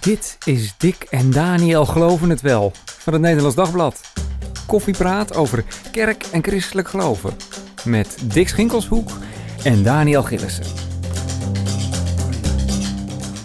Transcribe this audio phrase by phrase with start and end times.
[0.00, 4.00] Dit is Dick en Daniel Geloven het Wel van het Nederlands Dagblad.
[4.66, 7.32] Koffiepraat over kerk en christelijk geloven.
[7.84, 9.10] Met Dick Schinkelshoek
[9.62, 10.64] en Daniel Gillissen.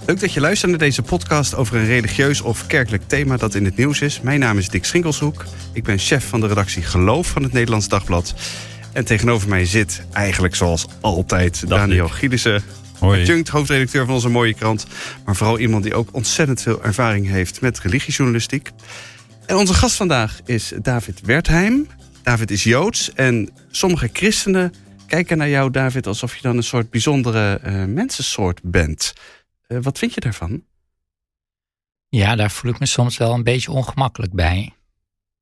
[0.06, 3.66] Leuk dat je luistert naar deze podcast over een religieus of kerkelijk thema dat in
[3.66, 4.22] het nieuws is.
[4.22, 5.46] Mijn naam is Dick Schinkelshoek.
[5.74, 8.34] Ik ben chef van de redactie Geloof van het Nederlands Dagblad.
[8.94, 12.64] En tegenover mij zit eigenlijk zoals altijd Daniel Gielissen.
[13.00, 14.86] Adjunct, hoofdredacteur van onze mooie krant.
[15.26, 18.70] Maar vooral iemand die ook ontzettend veel ervaring heeft met religiejournalistiek.
[19.46, 21.88] En onze gast vandaag is David Wertheim.
[22.24, 24.74] David is Joods en sommige christenen
[25.08, 29.14] kijken naar jou, David, alsof je dan een soort bijzondere uh, mensensoort bent.
[29.68, 30.64] Uh, wat vind je daarvan?
[32.10, 34.74] Ja, daar voel ik me soms wel een beetje ongemakkelijk bij.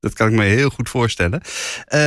[0.04, 1.42] Dat kan ik me heel goed voorstellen.
[1.44, 1.50] Uh,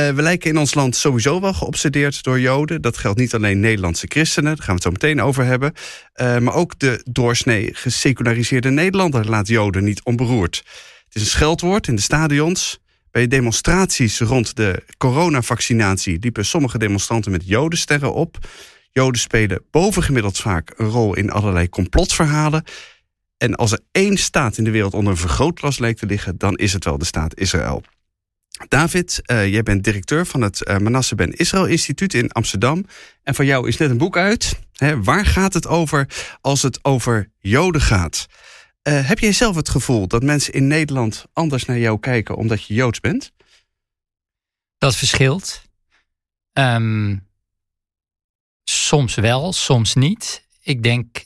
[0.09, 2.81] we lijken in ons land sowieso wel geobsedeerd door Joden.
[2.81, 5.73] Dat geldt niet alleen Nederlandse christenen, daar gaan we het zo meteen over hebben.
[6.15, 10.63] Uh, maar ook de doorsnee geseculariseerde Nederlander laat Joden niet onberoerd.
[11.05, 12.79] Het is een scheldwoord in de stadions.
[13.11, 18.37] Bij demonstraties rond de coronavaccinatie liepen sommige demonstranten met Jodensterren op.
[18.91, 22.63] Joden spelen bovengemiddeld vaak een rol in allerlei complotverhalen.
[23.37, 26.55] En als er één staat in de wereld onder een vergrootglas lijkt te liggen, dan
[26.55, 27.83] is het wel de staat Israël.
[28.67, 32.85] David, uh, jij bent directeur van het uh, Manasseh Ben Israël Instituut in Amsterdam.
[33.23, 34.59] En van jou is net een boek uit.
[34.73, 36.09] Hè, waar gaat het over
[36.41, 38.25] als het over Joden gaat?
[38.83, 42.65] Uh, heb jij zelf het gevoel dat mensen in Nederland anders naar jou kijken omdat
[42.65, 43.31] je Joods bent?
[44.77, 45.61] Dat verschilt.
[46.53, 47.27] Um,
[48.63, 50.45] soms wel, soms niet.
[50.61, 51.23] Ik denk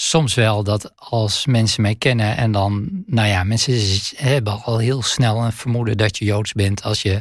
[0.00, 3.74] soms wel dat als mensen mij kennen en dan, nou ja, mensen
[4.16, 7.20] hebben al heel snel een vermoeden dat je Joods bent als je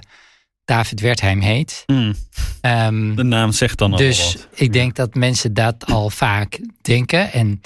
[0.66, 1.84] David Wertheim heet.
[1.86, 2.16] Mm.
[2.62, 4.48] Um, de naam zegt dan al Dus wat.
[4.54, 7.32] ik denk dat mensen dat al vaak denken.
[7.32, 7.62] En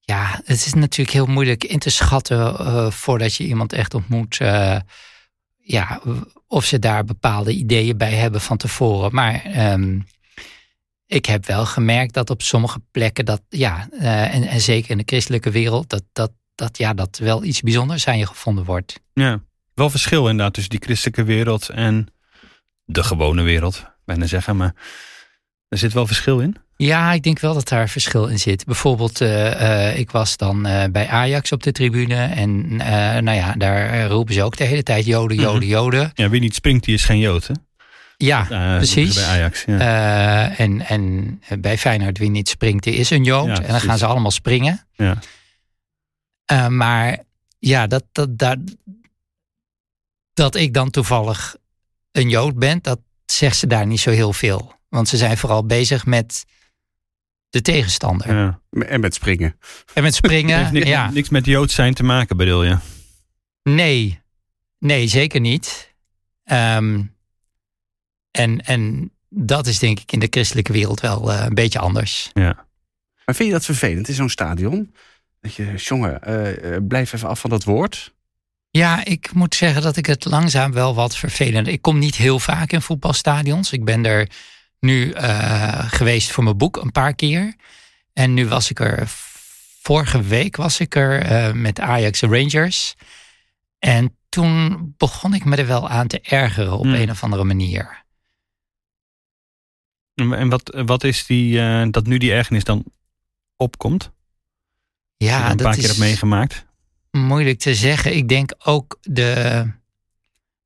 [0.00, 4.38] ja, het is natuurlijk heel moeilijk in te schatten uh, voordat je iemand echt ontmoet.
[4.42, 4.76] Uh,
[5.56, 6.00] ja,
[6.46, 9.14] of ze daar bepaalde ideeën bij hebben van tevoren.
[9.14, 10.06] Maar um,
[11.14, 14.98] ik heb wel gemerkt dat op sommige plekken dat, ja, uh, en, en zeker in
[14.98, 19.00] de christelijke wereld, dat, dat, dat, ja, dat wel iets bijzonders aan je gevonden wordt.
[19.12, 19.40] Ja,
[19.74, 22.06] wel verschil inderdaad tussen die christelijke wereld en
[22.84, 24.56] de gewone wereld, bijna zeggen.
[24.56, 24.74] Maar
[25.68, 26.56] er zit wel verschil in.
[26.76, 28.64] Ja, ik denk wel dat daar verschil in zit.
[28.64, 32.14] Bijvoorbeeld, uh, uh, ik was dan uh, bij Ajax op de tribune.
[32.14, 32.76] En
[33.24, 36.10] nou ja, daar roepen ze ook de hele tijd Joden, Joden, Joden.
[36.14, 37.54] Ja, wie niet springt, die is geen Jood, hè?
[38.16, 39.14] Ja, uh, precies.
[39.14, 39.78] Bij Ajax, ja.
[39.78, 43.46] uh, en, en bij Feyenoord wie niet springt, die is een Jood.
[43.46, 44.86] Ja, en dan gaan ze allemaal springen.
[44.92, 45.18] Ja.
[46.52, 47.18] Uh, maar
[47.58, 48.58] ja, dat, dat, dat,
[50.34, 51.56] dat ik dan toevallig
[52.12, 54.72] een Jood ben, dat zegt ze daar niet zo heel veel.
[54.88, 56.44] Want ze zijn vooral bezig met
[57.50, 58.34] de tegenstander.
[58.34, 58.60] Ja.
[58.86, 59.58] En met springen.
[59.94, 61.10] En met springen, heeft niks, ja.
[61.10, 62.78] niks met Joods zijn te maken, bedoel je?
[63.62, 64.20] Nee,
[64.78, 65.94] nee, zeker niet.
[66.44, 67.13] Um,
[68.36, 72.30] en, en dat is denk ik in de christelijke wereld wel uh, een beetje anders.
[72.32, 72.66] Ja.
[73.24, 74.94] Maar vind je dat vervelend in zo'n stadion?
[75.40, 78.14] Dat je, jongen, uh, blijf even af van dat woord.
[78.70, 81.66] Ja, ik moet zeggen dat ik het langzaam wel wat vervelend.
[81.66, 83.72] Ik kom niet heel vaak in voetbalstadions.
[83.72, 84.28] Ik ben er
[84.80, 87.54] nu uh, geweest voor mijn boek een paar keer.
[88.12, 89.02] En nu was ik er,
[89.82, 92.94] vorige week was ik er uh, met Ajax Rangers.
[93.78, 96.94] En toen begon ik me er wel aan te ergeren op Hmm.
[96.94, 98.03] een of andere manier.
[100.14, 102.84] En wat, wat is die, uh, dat nu die ergernis dan
[103.56, 104.10] opkomt?
[105.16, 106.64] Ja, je een dat paar keer is hebt meegemaakt.
[107.10, 108.16] moeilijk te zeggen.
[108.16, 109.64] Ik denk ook de,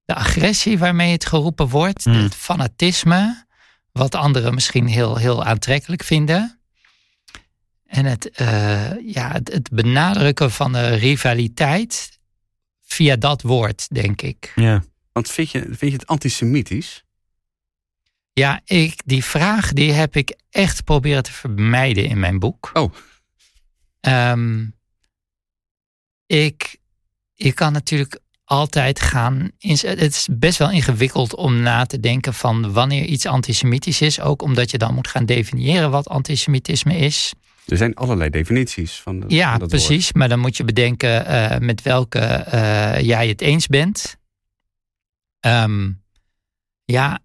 [0.05, 2.23] de agressie waarmee het geroepen wordt, Hmm.
[2.23, 3.47] het fanatisme,
[3.93, 6.59] wat anderen misschien heel, heel aantrekkelijk vinden.
[7.87, 12.19] En het, uh, ja, het, het benadrukken van de rivaliteit
[12.83, 14.53] via dat woord, denk ik.
[14.55, 14.85] Ja.
[15.13, 17.05] Want vind je, vind je het antisemitisch?
[18.39, 22.71] Ja, ik, die vraag die heb ik echt proberen te vermijden in mijn boek.
[22.73, 22.93] Oh.
[24.01, 24.75] Um,
[26.27, 26.77] ik,
[27.35, 29.51] ik kan natuurlijk altijd gaan.
[29.59, 34.21] Het is best wel ingewikkeld om na te denken van wanneer iets antisemitisch is.
[34.21, 37.33] Ook omdat je dan moet gaan definiëren wat antisemitisme is.
[37.67, 40.05] Er zijn allerlei definities van, de, ja, van dat precies.
[40.05, 40.15] Woord.
[40.15, 44.17] Maar dan moet je bedenken uh, met welke uh, jij het eens bent.
[45.41, 46.03] Um,
[46.85, 47.19] ja,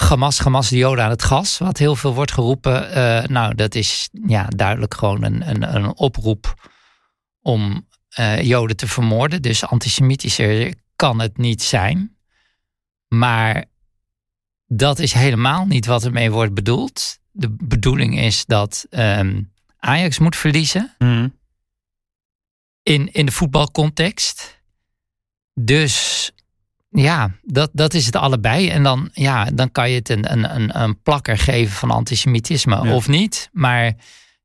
[0.00, 2.96] Hamas, Hamas, de Joden aan het gas, wat heel veel wordt geroepen.
[2.96, 6.70] Uh, nou, dat is ja, duidelijk gewoon een, een, een oproep
[7.42, 7.86] om
[8.18, 9.42] uh, Joden te vermoorden.
[9.42, 12.16] Dus antisemitischer kan het niet zijn.
[13.08, 13.64] Maar
[14.66, 17.18] dat is helemaal niet wat ermee wordt bedoeld.
[17.30, 20.94] De bedoeling is dat um, Ajax moet verliezen.
[20.98, 21.34] Mm.
[22.82, 24.62] in, in de voetbalcontext.
[25.54, 26.30] Dus
[26.96, 28.68] ja, dat, dat is het allebei.
[28.68, 32.84] En dan, ja, dan kan je het een, een, een, een plakker geven van antisemitisme
[32.84, 32.94] Ja.
[32.94, 33.48] of niet.
[33.52, 33.94] Maar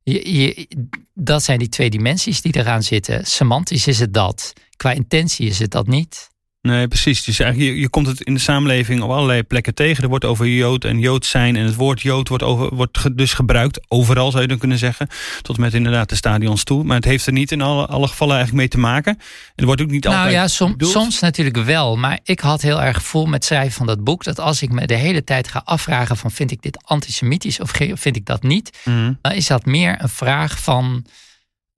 [0.03, 0.67] je, je,
[1.13, 3.25] dat zijn die twee dimensies die eraan zitten.
[3.25, 4.53] Semantisch is het dat.
[4.75, 6.29] Qua intentie is het dat niet.
[6.61, 7.23] Nee, precies.
[7.23, 10.03] Dus eigenlijk, je, je komt het in de samenleving op allerlei plekken tegen.
[10.03, 11.55] Er wordt over Jood en Jood zijn.
[11.55, 13.79] En het woord Jood wordt, over, wordt ge- dus gebruikt.
[13.87, 15.07] Overal zou je dan kunnen zeggen.
[15.41, 16.83] Tot met inderdaad de stadions toe.
[16.83, 19.13] Maar het heeft er niet in alle, alle gevallen eigenlijk mee te maken.
[19.17, 19.21] En
[19.55, 20.91] er wordt ook niet Nou altijd ja, som- bedoeld.
[20.91, 21.95] soms natuurlijk wel.
[21.97, 24.23] Maar ik had heel erg gevoel met het schrijven van dat boek.
[24.23, 27.71] Dat als ik me de hele tijd ga afvragen van vind ik dit antisemitisch of
[27.93, 28.77] vind ik dat niet.
[28.85, 29.13] Mhm.
[29.21, 31.05] Dan is dat meer een vraag van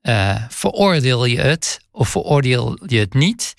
[0.02, 3.54] eh, veroordeel je het of veroordeel je het niet.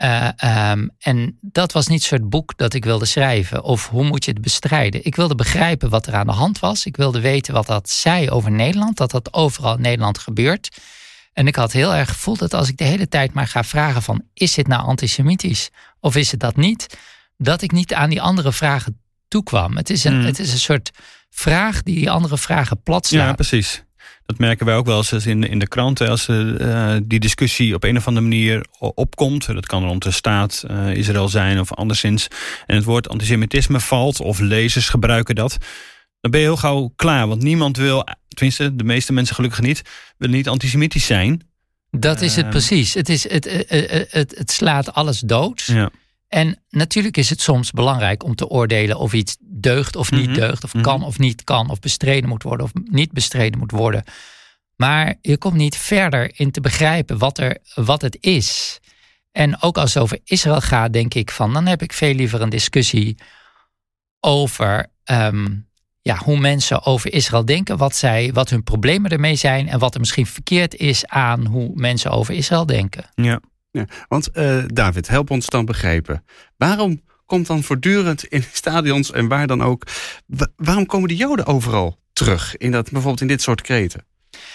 [0.00, 3.62] Eh, ehm, en dat was niet het soort boek dat ik wilde schrijven.
[3.62, 5.04] Of hoe moet je het bestrijden?
[5.04, 6.86] Ik wilde begrijpen wat er aan de hand was.
[6.86, 8.96] Ik wilde weten wat dat zei over Nederland.
[8.96, 10.78] Dat dat overal in Nederland gebeurt.
[11.32, 14.02] En ik had heel erg gevoeld dat als ik de hele tijd maar ga vragen
[14.02, 14.22] van...
[14.34, 15.70] is dit nou antisemitisch
[16.00, 16.98] of is het dat niet?
[17.36, 19.76] Dat ik niet aan die andere vragen toekwam.
[19.76, 20.24] Het is een, Mm.
[20.24, 20.90] het is een soort
[21.30, 23.26] vraag die die andere vragen plat slaat.
[23.26, 23.84] Ja, precies.
[24.30, 26.08] Dat merken wij ook wel eens in, in de kranten.
[26.08, 29.46] Als eh, die discussie op een of andere manier opkomt.
[29.46, 32.28] Dat kan rond de staat eh, Israël zijn of anderszins.
[32.66, 34.20] En het woord antisemitisme valt.
[34.20, 35.56] Of lezers gebruiken dat.
[36.20, 37.28] Dan ben je heel gauw klaar.
[37.28, 39.82] Want niemand wil, tenminste de meeste mensen gelukkig niet.
[40.16, 41.48] Willen niet antisemitisch zijn.
[41.90, 42.52] Dat is het Ehm.
[42.52, 42.94] precies.
[42.94, 45.62] Het, is, het, het, het, het slaat alles dood.
[45.66, 45.90] Ja.
[46.30, 50.38] En natuurlijk is het soms belangrijk om te oordelen of iets deugt of niet Mhm.
[50.38, 50.64] deugt.
[50.64, 50.82] Of Mhm.
[50.82, 51.70] kan of niet kan.
[51.70, 54.04] Of bestreden moet worden of niet bestreden moet worden.
[54.76, 58.78] Maar je komt niet verder in te begrijpen wat, er, wat het is.
[59.32, 62.40] En ook als het over Israël gaat, denk ik van, dan heb ik veel liever
[62.40, 63.16] een discussie
[64.20, 65.46] over ehm,
[66.02, 69.94] ja, hoe mensen over Israël denken, wat, zij, wat hun problemen ermee zijn en wat
[69.94, 73.04] er misschien verkeerd is aan hoe mensen over Israël denken.
[73.14, 73.40] Ja.
[73.70, 76.24] Ja, want eh, David, help ons dan begrijpen.
[76.56, 79.86] Waarom komt dan voortdurend in stadions en waar dan ook...
[80.26, 82.56] wa- waarom komen de Joden overal terug?
[82.56, 84.04] In dat, bijvoorbeeld in dit soort kreten?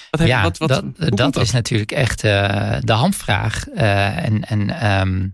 [0.09, 3.67] Wat heb- ja, wat- wat- dat, dat is natuurlijk echt eh, de hamvraag.
[3.67, 5.27] Eh, en en ehm,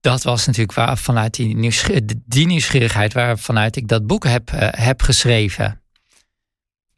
[0.00, 5.02] dat was natuurlijk waar, vanuit die, nieuwsgier- die nieuwsgierigheid waarvanuit ik dat boek heb, heb
[5.02, 5.82] geschreven.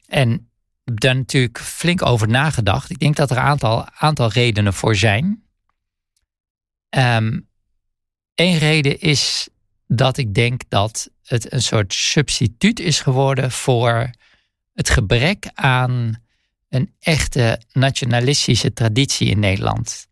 [0.07, 0.51] En
[1.01, 2.89] daar natuurlijk flink over nagedacht.
[2.89, 5.43] Ik denk dat er een aantal, aantal redenen voor zijn.
[8.35, 9.47] Eén reden is
[9.87, 14.09] dat ik denk dat het een soort substituut is geworden voor
[14.73, 16.21] het gebrek aan
[16.69, 20.07] een echte nationalistische traditie in Nederland.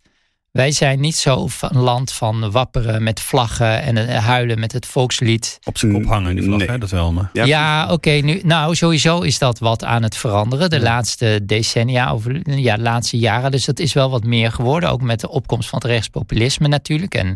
[0.51, 4.71] Wij zijn niet zo van een land van wapperen met vlaggen en eh, huilen met
[4.71, 5.59] het volkslied.
[5.63, 6.67] Op zijn kop hangen die vlag, Nee.
[6.69, 7.11] hè, dat wel.
[7.11, 7.29] Maar.
[7.33, 8.09] Ja, Ja, oké.
[8.09, 10.69] nu, nou, sowieso is dat wat aan het veranderen.
[10.69, 10.81] De Ja.
[10.81, 13.51] laatste decennia, of ja, de laatste jaren.
[13.51, 14.89] Dus dat is wel wat meer geworden.
[14.89, 17.15] Ook met de opkomst van het rechtspopulisme natuurlijk.
[17.15, 17.27] En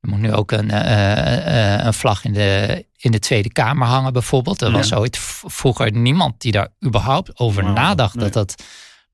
[0.00, 3.86] er moet nu ook een, eh, eh, een vlag in de, in de Tweede Kamer
[3.86, 4.62] hangen bijvoorbeeld.
[4.62, 4.96] Er was Ja.
[4.96, 8.24] ooit vroeger niemand die daar überhaupt over Nou, nadacht nee.
[8.30, 8.62] dat, dat,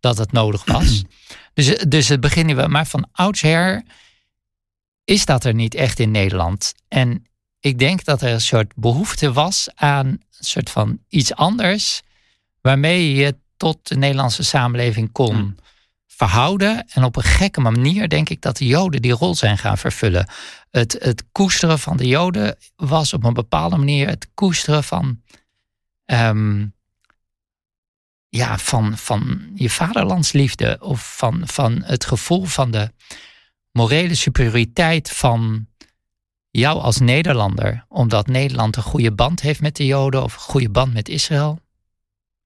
[0.00, 1.02] dat het nodig was.
[1.66, 2.68] dus, dus het beginnen we.
[2.68, 3.82] Maar van oudsher
[5.04, 6.74] is dat er niet echt in Nederland.
[6.88, 7.26] En
[7.60, 12.00] ik denk dat er een soort behoefte was aan een soort van iets anders.
[12.60, 15.56] Waarmee je tot de Nederlandse samenleving kon Hmm.
[16.06, 16.86] verhouden.
[16.88, 20.28] En op een gekke manier denk ik dat de Joden die rol zijn gaan vervullen.
[20.70, 25.20] Het, het koesteren van de Joden was op een bepaalde manier het koesteren van.
[26.04, 26.66] ehm,
[28.30, 30.76] ja, van, van je vaderlandsliefde.
[30.80, 32.90] Of van, van het gevoel van de
[33.72, 35.66] morele superioriteit van
[36.50, 37.84] jou als Nederlander.
[37.88, 41.60] Omdat Nederland een goede band heeft met de Joden of een goede band met Israël.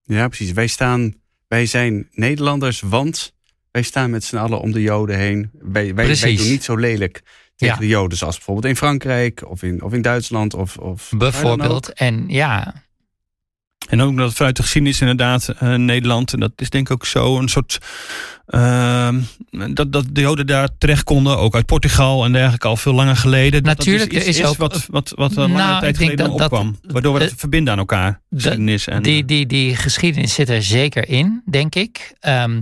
[0.02, 0.52] ja, precies.
[0.52, 1.14] Wij, staan,
[1.48, 3.32] wij zijn Nederlanders, want
[3.70, 5.50] wij staan met z'n allen om de Joden heen.
[5.52, 7.22] Wij, wij, doen niet zo lelijk
[7.56, 7.80] tegen Ja.
[7.80, 8.18] de Joden...
[8.18, 10.54] zoals bijvoorbeeld in Frankrijk of in, of in Duitsland.
[10.54, 11.12] Of, of.
[11.16, 11.92] Bijvoorbeeld.
[11.92, 12.83] En ja,
[13.88, 17.06] En ook dat vanuit de geschiedenis inderdaad eh, Nederland, en dat is denk ik ook
[17.06, 17.78] zo, een soort.
[18.46, 19.20] ehm,
[19.74, 23.16] dat, dat de Joden daar terecht konden, ook uit Portugal en dergelijke, al veel langer
[23.16, 23.62] geleden.
[23.62, 26.28] Natuurlijk, dat er is ook- wat, wat, wat een lange Nou, tijd ik denk geleden
[26.28, 26.78] dat- dat- opkwam.
[26.92, 28.20] waardoor we dat eh, verbinden aan elkaar.
[28.30, 29.02] Geschiedenis en.
[29.02, 32.14] die, die, die geschiedenis zit er zeker in, denk ik.
[32.20, 32.60] Ehm,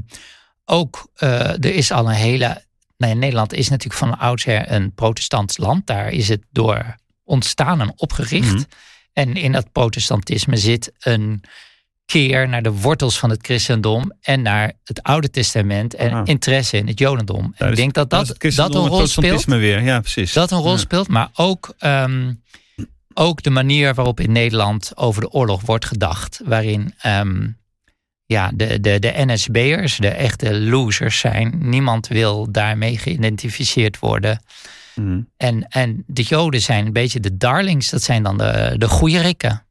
[0.64, 2.62] ook, eh, er is al een hele...
[2.96, 5.86] Nou, ja, Nederland is natuurlijk van oudsher een protestants land.
[5.86, 8.52] Daar is het door ontstaan en opgericht.
[8.52, 8.62] Mhm.
[9.12, 11.42] En in dat protestantisme zit een
[12.06, 16.20] keer naar de wortels van het christendom en naar het Oude Testament en Ah.
[16.24, 17.44] interesse in het jodendom.
[17.44, 19.44] En Daar ik denk dat dat, christendom dat een en rol speelt.
[19.44, 20.32] weer, ja, precies.
[20.32, 20.76] Dat een rol Ja.
[20.78, 22.32] speelt, maar ook, ehm,
[23.14, 26.40] ook de manier waarop in Nederland over de oorlog wordt gedacht.
[26.44, 27.48] Waarin, ehm,
[28.26, 31.58] ja, de, de, de NSB'ers, de echte losers zijn.
[31.62, 34.42] Niemand wil daarmee geïdentificeerd worden.
[34.94, 35.20] Mhm.
[35.36, 37.90] En, en de Joden zijn een beetje de darlings.
[37.90, 39.66] Dat zijn dan de, de goede rikken.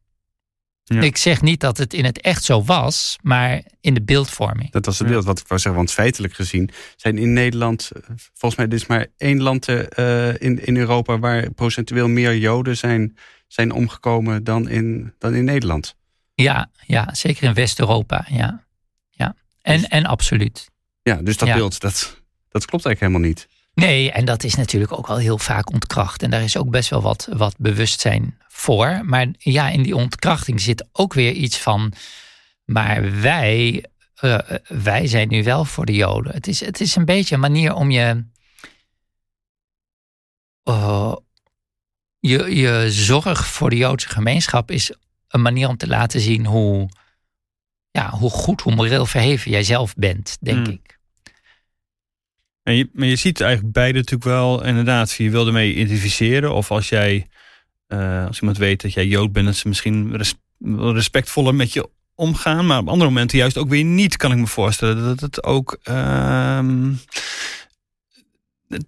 [0.83, 1.01] Ja.
[1.01, 4.71] Ik zeg niet dat het in het echt zo was, maar in de beeldvorming.
[4.71, 5.81] Dat was het beeld wat ik wou zeggen.
[5.81, 8.01] Want feitelijk gezien zijn in Nederland, eh,
[8.33, 12.77] volgens mij, er is maar één land eh, in, in Europa waar procentueel meer Joden
[12.77, 15.95] zijn, zijn omgekomen dan in, dan in Nederland.
[16.33, 18.25] Ja, ja zeker in West-Europa.
[18.29, 18.63] Ja.
[19.09, 19.35] Ja.
[19.61, 20.69] En, Dus- en absoluut.
[21.03, 21.55] Ja, dus dat Ja.
[21.55, 23.47] beeld, dat, dat klopt eigenlijk helemaal niet.
[23.73, 26.23] Nee, en dat is natuurlijk ook wel heel vaak ontkracht.
[26.23, 29.01] En daar is ook best wel wat, wat bewustzijn voor.
[29.05, 31.93] Maar ja, in die ontkrachting zit ook weer iets van.
[32.65, 33.85] Maar wij,
[34.15, 36.33] eh, wij zijn nu wel voor de Joden.
[36.33, 38.25] Het is, het is een beetje een manier om je.
[40.63, 41.15] eh,
[42.19, 44.93] je, je zorg voor de Joodse gemeenschap is
[45.27, 46.89] een manier om te laten zien hoe,
[47.91, 50.73] ja, hoe goed, hoe moreel verheven jij zelf bent, denk Hmm.
[50.75, 50.90] ik.
[52.63, 56.53] En je, maar je ziet eigenlijk beide natuurlijk wel, inderdaad, je wil ermee identificeren.
[56.53, 57.27] Of als jij,
[57.87, 60.15] eh, als iemand weet dat jij Jood bent, dat ze misschien
[60.93, 62.65] respectvoller met je omgaan.
[62.65, 65.03] Maar op andere momenten juist ook weer niet, kan ik me voorstellen.
[65.05, 66.91] Dat het ook ehm,
[68.67, 68.85] het-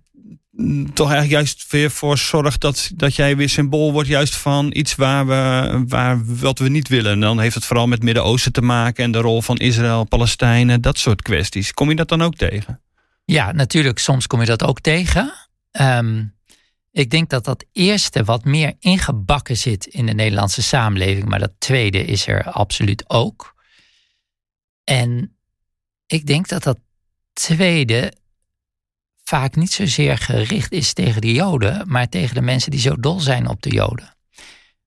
[0.93, 4.95] toch eigenlijk juist weer voor zorgt dat, dat jij weer symbool wordt juist van iets
[4.95, 7.11] waar we, waar, wat we niet willen.
[7.11, 10.81] En dan heeft het vooral met Midden-Oosten te maken en de rol van Israël, Palestijnen,
[10.81, 11.73] dat soort kwesties.
[11.73, 12.81] Kom je dat dan ook tegen?
[13.25, 15.33] Ja, natuurlijk, soms kom je dat ook tegen.
[15.71, 16.25] Ehm,
[16.91, 21.53] ik denk dat dat eerste wat meer ingebakken zit in de Nederlandse samenleving, maar dat
[21.57, 23.55] tweede is er absoluut ook.
[24.83, 25.37] En
[26.05, 26.79] ik denk dat dat
[27.33, 28.13] tweede
[29.23, 33.19] vaak niet zozeer gericht is tegen de Joden, maar tegen de mensen die zo dol
[33.19, 34.15] zijn op de Joden.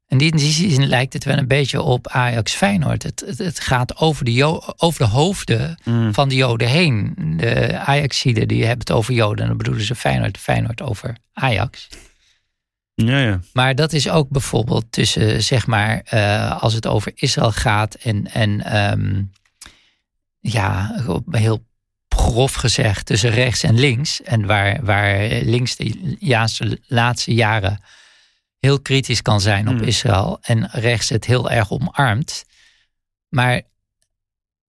[0.07, 3.03] En in die zin lijkt het wel een beetje op Ajax Feyenoord.
[3.03, 5.79] Het, het, het gaat over de, Jo- over de hoofden
[6.13, 7.15] van de Joden heen.
[7.37, 9.43] De Ajaxiden die hebben het over Joden.
[9.43, 11.89] En dan bedoelen ze Feyenoord, Feyenoord over Ajax.
[12.95, 13.41] Ja, ja.
[13.53, 18.33] Maar dat is ook bijvoorbeeld tussen, zeg maar, eh, als het over Israël gaat en,
[18.33, 19.23] en ehm,
[20.41, 20.95] ja,
[21.31, 21.65] heel
[22.09, 24.23] grof gezegd, tussen rechts en links.
[24.23, 27.81] En waar, waar links de jaarste- laatste jaren
[28.67, 29.87] heel kritisch kan zijn op Hmm.
[29.87, 32.45] Israël en rechts het heel erg omarmt.
[33.29, 33.63] Maar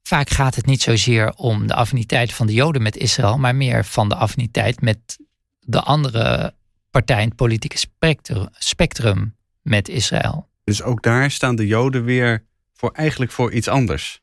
[0.04, 3.86] vaak gaat het niet zozeer om de affiniteit van de Joden met Israël, maar meer
[3.86, 5.18] van de affiniteit met
[5.60, 6.54] de andere
[6.92, 10.48] partij in het politieke spectrum, spectrum met Israël.
[10.64, 14.22] Dus ook daar staan de Joden weer voor eigenlijk voor iets anders.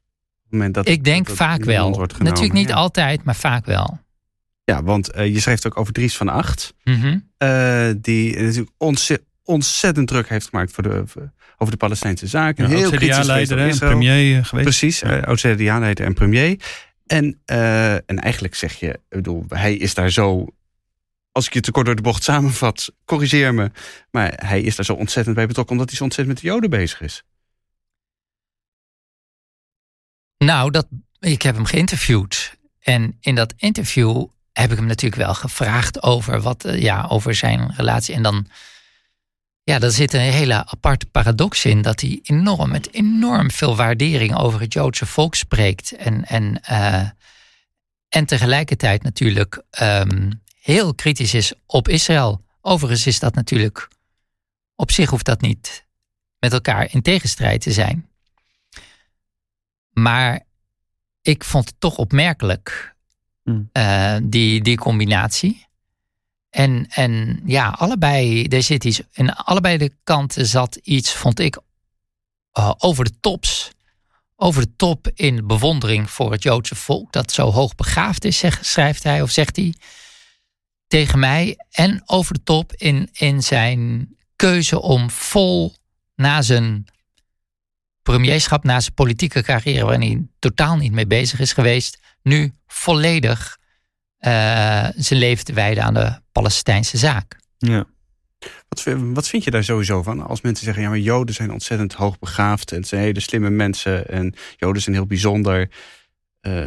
[0.50, 1.90] Op dat, Ik denk dat vaak wel.
[2.18, 2.74] Natuurlijk niet ja.
[2.74, 3.98] altijd, maar vaak wel.
[4.64, 6.74] Ja, want eh, je schrijft ook over Dries van Acht.
[6.84, 7.18] Mhm.
[7.36, 11.04] eh, die natuurlijk ontze- ontzettend druk heeft gemaakt voor de,
[11.58, 12.68] over de Palestijnse zaken.
[12.68, 14.68] Ja, Heel kritisch geweest CDA-leider en premier eh, geweest.
[14.68, 15.20] Precies, Ja.
[15.20, 16.56] eh, oud-CDA-leider en premier.
[17.06, 20.46] En, eh, en eigenlijk zeg je, ik bedoel, hij is daar zo...
[21.32, 23.70] Als ik je te kort door de bocht samenvat, corrigeer me.
[24.10, 25.72] Maar hij is daar zo ontzettend bij betrokken...
[25.72, 27.22] omdat hij zo ontzettend met de Joden bezig is.
[30.38, 30.86] Nou, dat,
[31.18, 32.56] ik heb hem geïnterviewd.
[32.80, 37.72] En in dat interview heb ik hem natuurlijk wel gevraagd over, wat, ja, over zijn
[37.76, 38.14] relatie.
[38.14, 38.46] En dan,
[39.72, 41.82] ja, daar zit een hele aparte paradox in.
[41.82, 45.92] Dat hij enorm, met enorm veel waardering over het Joodse volk spreekt.
[45.92, 47.08] En, en, eh,
[48.08, 52.44] en tegelijkertijd natuurlijk ehm, heel kritisch is op Israël.
[52.60, 53.88] Overigens is dat natuurlijk,
[54.74, 55.86] op zich hoeft dat niet
[56.38, 58.08] met elkaar in tegenstrijd te zijn.
[59.90, 60.40] Maar
[61.22, 62.94] ik vond het toch opmerkelijk,
[63.44, 63.68] Hmm.
[63.72, 65.66] eh, die, die combinatie.
[66.52, 71.60] En, en ja, allebei, er zit iets, in allebei de kanten zat iets, vond ik,
[72.52, 73.70] eh, over de tops.
[74.36, 79.02] Over de top in bewondering voor het Joodse volk, dat zo hoog begaafd is, schrijft
[79.02, 79.74] hij of zegt hij
[80.86, 81.56] tegen mij.
[81.70, 85.74] En over de top in, in zijn keuze om vol
[86.14, 86.84] na zijn
[88.02, 93.58] premierschap, na zijn politieke carrière, waarin hij totaal niet mee bezig is geweest, nu volledig
[94.96, 97.36] zijn leven te wijden aan de Palestijnse zaak.
[97.58, 97.84] Ja.
[98.68, 100.26] Wat, vind- wat vind je daar sowieso van?
[100.26, 102.70] Als mensen zeggen, ja, maar Joden zijn ontzettend hoogbegaafd...
[102.72, 105.70] en het zijn hele slimme mensen en Joden zijn heel bijzonder.
[106.40, 106.64] Eh,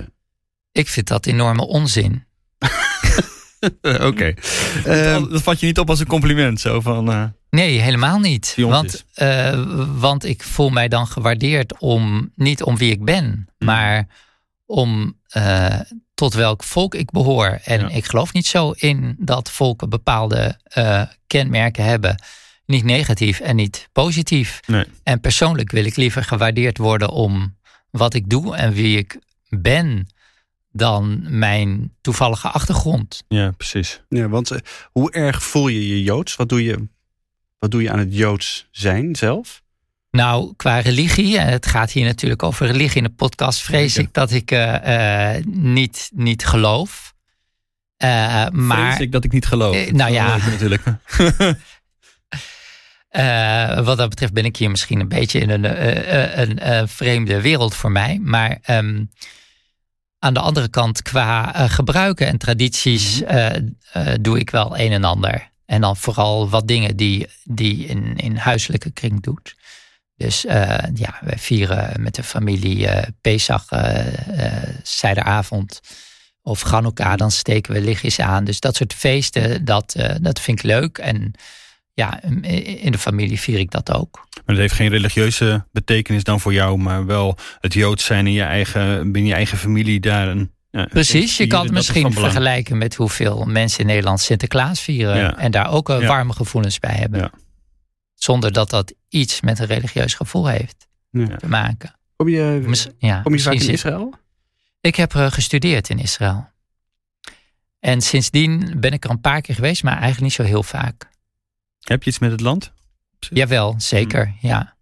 [0.71, 2.25] Ik vind dat enorme onzin.
[3.81, 4.33] Oké.
[4.33, 6.59] dat, Ehm, dat vat je niet op als een compliment.
[6.59, 8.53] Zo van, eh, Nee, helemaal niet.
[8.57, 9.63] Want, eh,
[9.99, 14.07] want ik voel mij dan gewaardeerd om niet om wie ik ben, maar
[14.65, 15.79] om eh,
[16.15, 17.59] tot welk volk ik behoor.
[17.63, 17.89] En Ja.
[17.89, 22.23] ik geloof niet zo in dat volken bepaalde eh, kenmerken hebben.
[22.65, 24.59] Niet negatief en niet positief.
[24.67, 24.85] Nee.
[25.03, 27.57] En persoonlijk wil ik liever gewaardeerd worden om
[27.91, 29.19] wat ik doe en wie ik
[29.49, 30.07] ben
[30.71, 33.23] dan mijn toevallige achtergrond.
[33.27, 34.01] Ja, precies.
[34.09, 34.59] Ja, want eh,
[34.91, 36.35] hoe erg voel je je Joods?
[36.35, 36.87] Wat doe je,
[37.59, 39.63] wat doe je aan het Joods zijn zelf?
[40.15, 44.07] Nou, qua religie, en het gaat hier natuurlijk over religie in de podcast, vrees Zeker.
[44.07, 47.13] ik dat ik eh, eh, niet, niet geloof.
[47.97, 49.75] Eh, maar Vrees ik dat ik niet geloof.
[49.75, 50.37] Eh, nou ja.
[50.37, 50.83] Natuurlijk.
[53.15, 56.59] Eh, wat dat betreft ben ik hier misschien een beetje in een, eh, eh, een
[56.59, 58.19] eh, vreemde wereld voor mij.
[58.21, 59.03] Maar ehm,
[60.19, 63.61] aan de andere kant, qua eh, gebruiken en tradities, eh, eh,
[64.21, 65.49] doe ik wel een en ander.
[65.65, 69.55] En dan vooral wat dingen die, die in, in huiselijke kring doet.
[70.17, 75.81] Dus eh, ja, wij vieren met de familie eh Pesach, eh eh, zijderavond
[76.41, 77.15] of Chanukka.
[77.15, 78.43] Dan steken we lichtjes aan.
[78.43, 80.97] Dus dat soort feesten, dat, dat vind ik leuk.
[80.97, 81.33] En
[81.93, 82.23] ja,
[82.81, 84.27] in de familie vier ik dat ook.
[84.33, 88.33] Maar het heeft geen religieuze betekenis dan voor jou, maar wel het Joods zijn in
[88.33, 90.51] je eigen, binnen je eigen familie daar een.
[90.69, 95.17] ja, Precies, je kan dat het misschien vergelijken met hoeveel mensen in Nederland Sinterklaas vieren.
[95.17, 95.37] Ja.
[95.37, 97.19] En daar ook warme gevoelens bij hebben.
[97.19, 97.31] Ja.
[98.25, 101.35] Zonder dat dat iets met een religieus gevoel heeft Ja.
[101.37, 101.95] te maken.
[102.15, 104.13] Kom je, Mis- ja, kom je vaak in Israël?
[104.81, 106.49] Ik heb eh, gestudeerd in Israël.
[107.79, 111.09] En sindsdien ben ik er een paar keer geweest, maar eigenlijk niet zo heel vaak.
[111.79, 112.73] Heb je iets met het land?
[113.19, 114.49] Jawel, zeker, Hmm.
[114.49, 114.75] ja.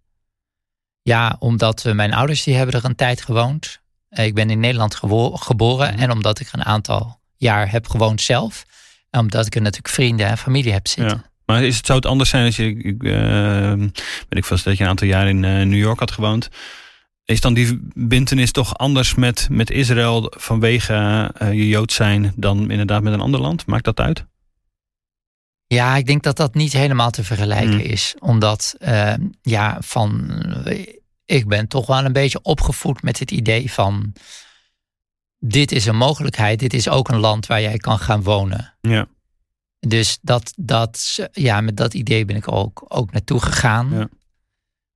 [1.02, 3.80] Ja, omdat eh, mijn ouders die hebben er een tijd gewoond.
[4.08, 4.94] Eh, Ik ben in Nederland
[5.34, 5.98] geboren Hmm.
[6.02, 8.64] en omdat ik er een aantal jaar heb gewoond zelf.
[9.10, 11.16] En omdat ik er natuurlijk vrienden en familie heb zitten.
[11.16, 11.32] Ja.
[11.46, 13.72] Maar is het, zou het anders zijn als je, ik, eh,
[14.28, 16.50] weet ik vast dat je een aantal jaar in eh, New York had gewoond.
[17.24, 22.70] Is dan die bintenis toch anders met, met Israël vanwege eh, je Jood zijn dan
[22.70, 23.66] inderdaad met een ander land?
[23.66, 24.26] Maakt dat uit?
[25.66, 27.90] Ja, ik denk dat dat niet helemaal te vergelijken Hmm.
[27.90, 28.14] is.
[28.18, 30.32] Omdat, eh, ja, van.
[31.24, 34.12] Ik ben toch wel een beetje opgevoed met het idee van.
[35.38, 36.58] Dit is een mogelijkheid.
[36.58, 38.74] Dit is ook een land waar jij kan gaan wonen.
[38.80, 39.06] Ja.
[39.86, 43.90] Dus dat, dat, ja, met dat idee ben ik ook, ook naartoe gegaan.
[43.90, 44.08] Ja.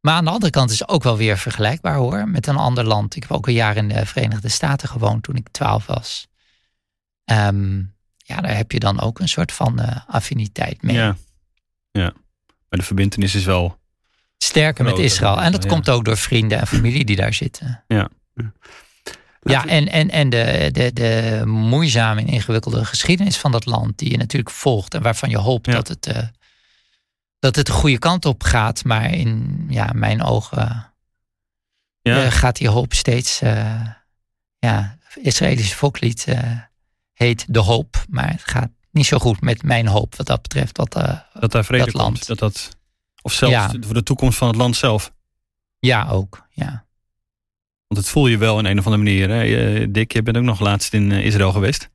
[0.00, 2.28] Maar aan de andere kant is het ook wel weer vergelijkbaar hoor.
[2.28, 3.16] Met een ander land.
[3.16, 6.28] Ik heb ook een jaar in de Verenigde Staten gewoond toen ik twaalf was.
[7.24, 7.76] Ehm,
[8.16, 10.96] ja, daar heb je dan ook een soort van eh, affiniteit mee.
[10.96, 11.16] Ja.
[11.90, 12.12] ja.
[12.68, 13.78] Maar de verbintenis is wel.
[14.38, 15.40] Sterker met Israël.
[15.40, 15.68] En dat ja.
[15.68, 17.84] komt ook door vrienden en familie die daar zitten.
[17.86, 18.08] Ja.
[19.50, 24.10] Ja, en, en, en de, de, de moeizame en ingewikkelde geschiedenis van dat land, die
[24.10, 25.72] je natuurlijk volgt en waarvan je hoopt Ja.
[25.72, 26.22] dat, het, eh,
[27.38, 28.84] dat het de goede kant op gaat.
[28.84, 30.92] Maar in ja, mijn ogen
[32.00, 32.24] Ja.
[32.24, 33.40] eh, gaat die hoop steeds.
[33.40, 33.80] eh
[34.58, 36.26] ja, het Israëlische volklied
[37.12, 38.04] heet De Hoop.
[38.08, 40.76] Maar het gaat niet zo goed met mijn hoop wat dat betreft.
[40.76, 42.04] Wat, eh, dat daar vrede dat komt.
[42.04, 42.26] land.
[42.26, 42.68] Dat dat,
[43.22, 43.70] of zelfs Ja.
[43.80, 45.12] voor de toekomst van het land zelf.
[45.78, 46.46] ja, ook.
[46.50, 46.86] Ja.
[47.88, 49.28] Want het voel je wel in een of andere manier.
[49.28, 49.90] Hè?
[49.90, 51.90] Dick, je bent ook nog laatst in eh, Israël geweest.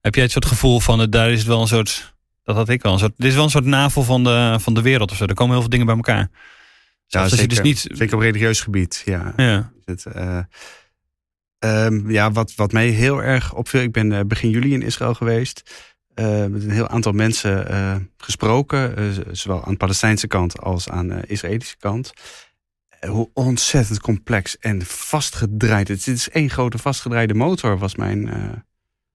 [0.00, 2.68] Heb jij het soort gevoel van, eh, daar is het wel een soort, dat had
[2.68, 5.10] ik wel, een soort, dit is wel een soort navel van de, van de wereld
[5.10, 5.24] of zo.
[5.24, 6.30] Er komen heel veel dingen bij elkaar.
[7.06, 9.02] Ja, je zeker, dus niet, zeker op religieus gebied.
[9.04, 10.38] Ja, ja, Het, eh,
[11.58, 15.90] ehm, ja wat, wat mij heel erg opviel, ik ben begin juli in Israël geweest.
[16.48, 21.76] met een heel aantal mensen gesproken, zowel aan de Palestijnse kant als aan de Israëlische
[21.78, 22.12] kant.
[23.08, 25.88] Hoe ontzettend complex en vastgedraaid.
[25.88, 28.50] Het is één grote vastgedraaide motor, was mijn, eh,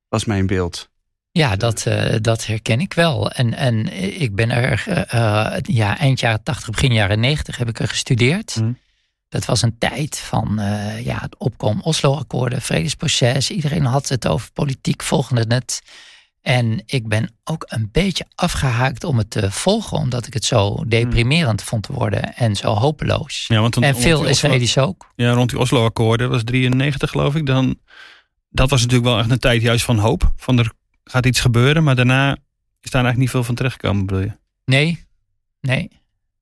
[0.08, 0.90] was mijn beeld.
[1.38, 3.32] Ja, dat, eh, dat herken ik wel.
[3.32, 3.88] En, en
[4.22, 8.56] ik ben er eh, ja, eind jaren 80, begin jaren 90 heb ik er gestudeerd.
[8.56, 8.72] Mhm.
[9.30, 13.50] Dat was een tijd van eh, ja, het opkomen Oslo-akkoorden, vredesproces.
[13.50, 15.82] Iedereen had het over politiek, volgde het.
[16.42, 20.84] En ik ben ook een beetje afgehaakt om het te volgen, omdat ik het zo
[20.88, 23.46] deprimerend vond worden en zo hopeloos.
[23.48, 25.12] ja, want dan- en veel Israëli's ook.
[25.16, 27.46] Ja, rond die Oslo-akkoorden, was 93 geloof ik.
[27.46, 27.78] Dan,
[28.50, 30.32] dat was natuurlijk wel echt een tijd juist van hoop.
[30.36, 30.72] Van er
[31.04, 32.32] gaat iets gebeuren, maar daarna
[32.82, 34.32] is daar eigenlijk niet veel van terechtgekomen, bedoel je?
[34.66, 35.06] Nee,
[35.62, 35.90] nee.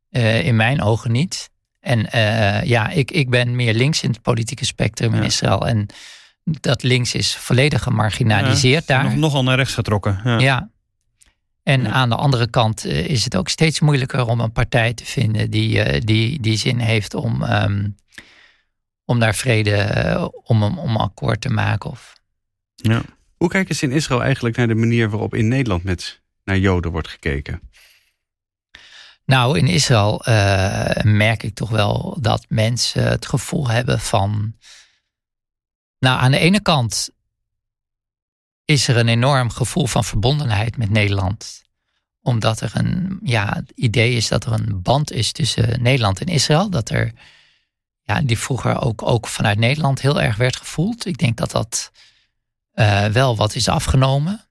[0.10, 1.50] Eh, in mijn ogen niet.
[1.80, 5.26] En eh, ja, ik, ik ben meer links in het politieke spectrum in Ja.
[5.26, 5.68] Israël.
[5.68, 5.86] En
[6.46, 9.04] dat links is volledig gemarginaliseerd Ja, daar.
[9.04, 10.20] Nog, nogal naar rechts getrokken.
[10.24, 10.40] Ja.
[10.40, 10.70] Ja.
[11.64, 11.90] En Ja.
[11.90, 15.52] aan de andere kant eh, is het ook steeds moeilijker om een partij te vinden
[15.52, 17.88] die, eh, die, die zin heeft om, ehm,
[19.06, 21.90] om daar vrede, eh, om, om een akkoord te maken.
[21.90, 22.14] Of,
[22.76, 23.02] Ja.
[23.38, 26.92] Hoe kijken ze in Israël eigenlijk naar de manier waarop in Nederland met, naar Joden
[26.92, 27.62] wordt gekeken?
[29.26, 30.22] Nou, in Israël
[31.04, 34.56] merk ik toch wel dat mensen het gevoel hebben van.
[36.00, 37.10] Nou, aan de ene kant
[38.66, 41.64] is er een enorm gevoel van verbondenheid met Nederland.
[42.22, 46.28] Omdat er een ja, het idee is dat er een band is tussen Nederland en
[46.28, 46.70] Israël.
[46.70, 47.12] Dat er
[48.04, 51.06] ja, die vroeger ook, ook vanuit Nederland heel erg werd gevoeld.
[51.06, 51.92] Ik denk dat dat
[52.72, 54.46] eh, wel wat is afgenomen.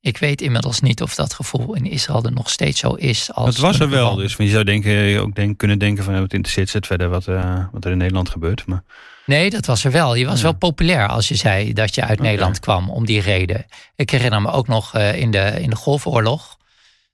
[0.00, 3.32] Ik weet inmiddels niet of dat gevoel in Israël er nog steeds zo is.
[3.32, 6.32] Als het was er wel, dus je zou denken, ook denk, kunnen denken van het
[6.32, 8.66] interesseert het verder wat, uh, wat er in Nederland gebeurt.
[8.66, 8.84] Maar...
[9.26, 10.14] Nee, dat was er wel.
[10.14, 10.42] Je was Ja.
[10.42, 12.20] wel populair als je zei dat je uit.
[12.20, 13.66] Nederland kwam om die reden.
[13.96, 16.56] Ik herinner me ook nog eh, in, de, in de Golfoorlog.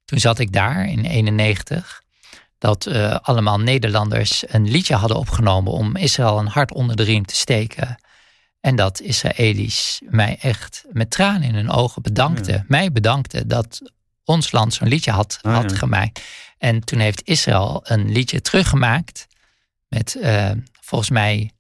[0.05, 2.03] Toen zat ik daar in 91.
[2.59, 7.27] Dat eh, allemaal Nederlanders een liedje hadden opgenomen om Israël een hart onder de riem
[7.27, 7.99] te steken.
[8.61, 12.55] En dat Israëli's mij echt met tranen in hun ogen bedankten.
[12.55, 12.65] Ja.
[12.69, 13.81] Mij bedankten dat
[14.25, 15.77] ons land zo'n liedje had, Ah, had ja.
[15.77, 16.21] gemaakt.
[16.59, 19.27] En toen heeft Israël een liedje teruggemaakt.
[19.89, 21.51] Met eh, volgens mij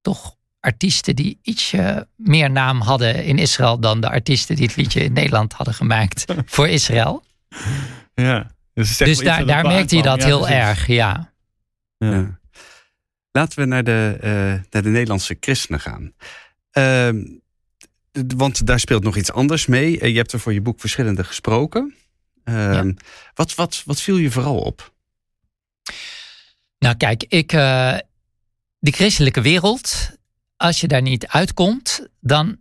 [0.00, 5.00] toch artiesten die ietsje meer naam hadden in Israël dan de artiesten die het liedje
[5.00, 7.24] in Nederland hadden gemaakt voor Israël.
[8.14, 8.50] Ja.
[8.74, 10.18] Dus, het is echt Dus daar, daar merkte je aankwam.
[10.18, 10.56] dat Ja, heel precies.
[10.56, 11.32] erg, ja.
[11.96, 12.10] Ja.
[12.10, 12.38] Ja.
[13.32, 14.30] Laten we naar de, eh,
[14.70, 16.12] naar de Nederlandse christenen gaan.
[16.70, 17.24] Ehm,
[18.36, 20.00] want daar speelt nog iets anders mee.
[20.00, 21.94] Eh, je hebt er voor je boek verschillende gesproken.
[22.44, 22.92] Ehm,
[23.34, 24.92] wat, wat, wat viel je vooral op?
[26.78, 27.52] Nou kijk, ik,
[28.80, 30.10] die christelijke wereld,
[30.56, 32.58] als je daar niet uitkomt, dan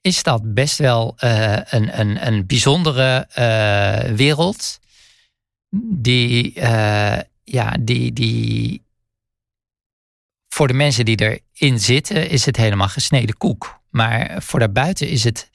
[0.00, 4.78] is dat best wel eh, een, een, een bijzondere eh, wereld.
[5.90, 8.82] Die, eh, ja, die, die
[10.48, 13.80] voor de mensen die erin zitten, is het helemaal gesneden koek.
[13.90, 15.50] Maar voor daarbuiten is het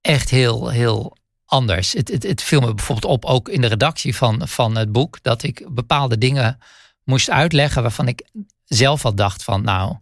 [0.00, 1.92] echt heel, heel anders.
[1.92, 5.22] Het, het, het viel me bijvoorbeeld op, ook in de redactie van, van het boek,
[5.22, 6.58] dat ik bepaalde dingen
[7.04, 8.26] moest uitleggen waarvan ik
[8.68, 9.96] zelf al dacht van, nou,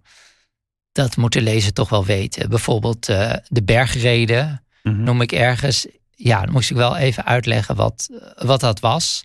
[0.93, 2.49] dat moet de lezer toch wel weten.
[2.49, 5.03] Bijvoorbeeld eh, de bergreden Mhm.
[5.03, 5.87] noem ik ergens.
[6.15, 9.25] Ja, dan moest ik wel even uitleggen wat, wat dat was.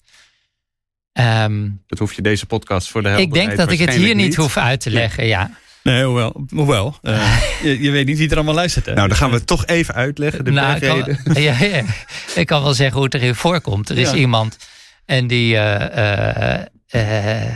[1.11, 4.15] Ehm, Dat hoef je deze podcast voor de ik helderheid denk dat ik het hier
[4.15, 5.51] niet hoef uit te leggen, ja.
[5.83, 6.45] Nee, hoewel.
[6.49, 8.85] hoewel eh, je, je weet niet wie er allemaal luistert.
[8.85, 8.93] Hè?
[8.93, 11.23] Nou, dan gaan we het toch even uitleggen, de Nou, ik, bergreden.
[11.23, 11.83] kan, ja, ja.
[12.35, 13.89] ik kan wel zeggen hoe het erin voorkomt.
[13.89, 14.15] Er is Ja.
[14.15, 14.57] iemand
[15.05, 17.55] en die, eh, eh, eh,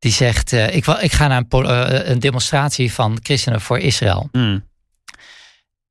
[0.00, 3.78] die zegt: eh, ik, ik ga naar een, po- eh, een demonstratie van christenen voor
[3.78, 4.28] Israël.
[4.32, 4.64] Mm.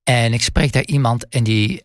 [0.04, 1.84] En ik spreek daar iemand en die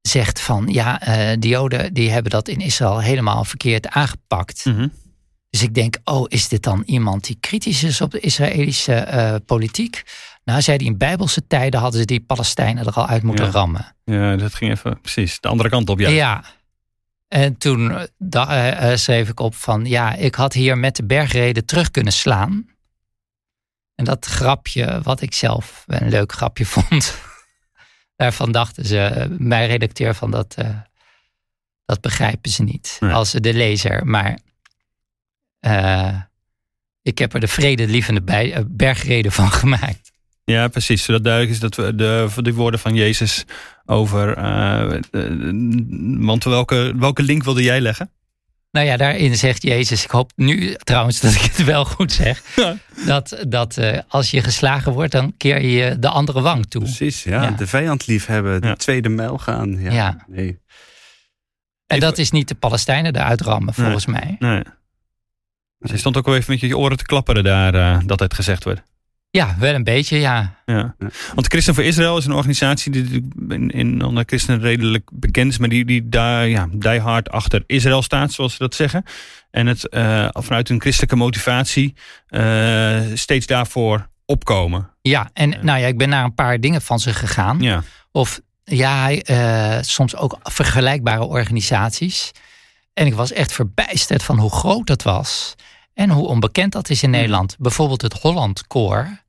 [0.00, 4.64] zegt van ja, eh de Joden die hebben dat in Israël helemaal verkeerd aangepakt.
[4.64, 4.88] Mhm.
[5.50, 9.34] Dus ik denk, oh, is dit dan iemand die kritisch is op de Israëlische eh,
[9.46, 10.02] politiek?
[10.44, 13.50] Nou, zei hij, in bijbelse tijden hadden ze die Palestijnen er al uit moeten Ja.
[13.50, 13.94] rammen.
[14.04, 15.98] Ja, dat ging even precies de andere kant op.
[15.98, 16.08] Ja.
[16.08, 16.44] Ja.
[17.34, 21.04] En toen eh, eh, eh, schreef ik op van, ja, ik had hier met de
[21.04, 22.66] bergreden terug kunnen slaan.
[23.94, 27.18] En dat grapje, wat ik zelf een leuk grapje vond,
[28.16, 30.56] daarvan dachten ze, mijn redacteur, van dat,
[31.84, 32.96] dat begrijpen ze niet.
[33.00, 33.12] Nee.
[33.12, 34.06] Als de lezer.
[34.06, 34.38] Maar
[37.02, 40.12] ik heb er de vredelievende bij, eh, bergreden van gemaakt.
[40.44, 41.04] Ja, precies.
[41.04, 43.44] Zodat duidelijk is dat we de, die woorden van Jezus
[43.86, 44.36] over.
[44.36, 45.52] eh, eh,
[46.18, 48.10] want welke, welke link wilde jij leggen?
[48.70, 52.42] Nou ja, daarin zegt Jezus, ik hoop nu trouwens dat ik het wel goed zeg,
[52.56, 52.76] Ja.
[53.06, 56.82] dat, dat eh, als je geslagen wordt, dan keer je de andere wang toe.
[56.82, 57.42] Precies, ja.
[57.42, 57.50] Ja.
[57.50, 58.74] De vijand liefhebben, de Ja.
[58.74, 59.80] tweede mijl gaan.
[59.80, 60.24] Ja, Ja.
[60.28, 60.62] Nee.
[61.86, 64.36] En dat is niet de Palestijnen eruit rammen, volgens mij.
[64.38, 64.62] Nee.
[65.78, 68.34] Dus je stond ook wel even met je oren te klapperen daar eh, dat het
[68.34, 68.82] gezegd werd.
[69.36, 70.54] Ja, wel een beetje, ja.
[70.64, 70.94] Ja.
[71.34, 75.58] Want Christen voor Israël is een organisatie die in, in onder christenen redelijk bekend is,
[75.58, 79.04] maar die, die daar ja, die hard achter Israël staat, zoals ze dat zeggen.
[79.50, 81.94] En het eh, vanuit een christelijke motivatie
[82.26, 84.90] eh, steeds daarvoor opkomen.
[85.02, 87.60] Ja, en nou ja, ik ben naar een paar dingen van ze gegaan.
[87.60, 87.82] Ja.
[88.12, 92.30] Of ja, eh, soms ook vergelijkbare organisaties.
[92.92, 95.54] En ik was echt verbijsterd van hoe groot dat was.
[95.94, 97.56] En hoe onbekend dat is in Nederland.
[97.58, 99.22] Bijvoorbeeld het Holland Koor.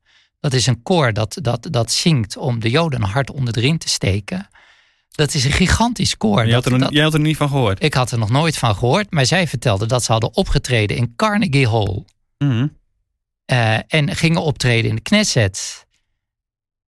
[0.46, 3.60] Dat is een koor dat, dat, dat zingt om de Joden een hart onder de
[3.60, 4.48] riem te steken.
[5.10, 6.50] Dat is een gigantisch koor.
[6.50, 7.82] Had er, dat- jij had er niet van gehoord.
[7.82, 9.10] ik had er nog nooit van gehoord.
[9.12, 12.04] Maar zij vertelde dat ze hadden opgetreden in Carnegie Hall.
[12.38, 12.66] Mhm.
[13.44, 15.86] Eh, en gingen optreden in de Knesset.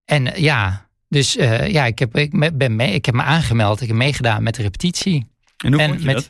[0.05, 3.81] En eh, ja, dus eh, ja, ik heb, ik ben mee, ik heb me aangemeld.
[3.81, 5.27] Ik heb meegedaan met de repetitie.
[5.57, 6.29] En hoe En vond je met- dat?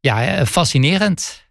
[0.00, 1.42] Ja, fascinerend.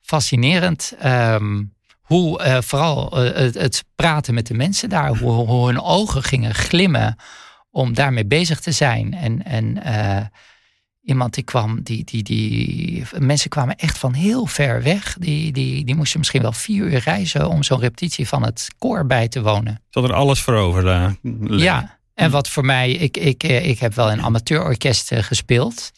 [0.00, 0.94] Fascinerend.
[0.98, 1.62] Ehm,
[2.02, 6.22] hoe eh, vooral eh, het, het praten met de mensen daar, hoe, hoe hun ogen
[6.22, 7.16] gingen glimmen
[7.70, 9.14] om daarmee bezig te zijn.
[9.14, 10.26] En, en eh,
[11.02, 15.16] iemand die kwam, die, die, die, mensen kwamen echt van heel ver weg.
[15.18, 19.06] Die, die, die moesten misschien wel vier uur reizen om zo'n repetitie van het koor
[19.06, 19.82] bij te wonen.
[19.90, 20.82] Hadden er alles voor over.
[20.82, 21.16] daar.
[21.46, 25.90] Ja, en wat voor mij, ik, ik, ik heb wel in amateurorkesten gespeeld.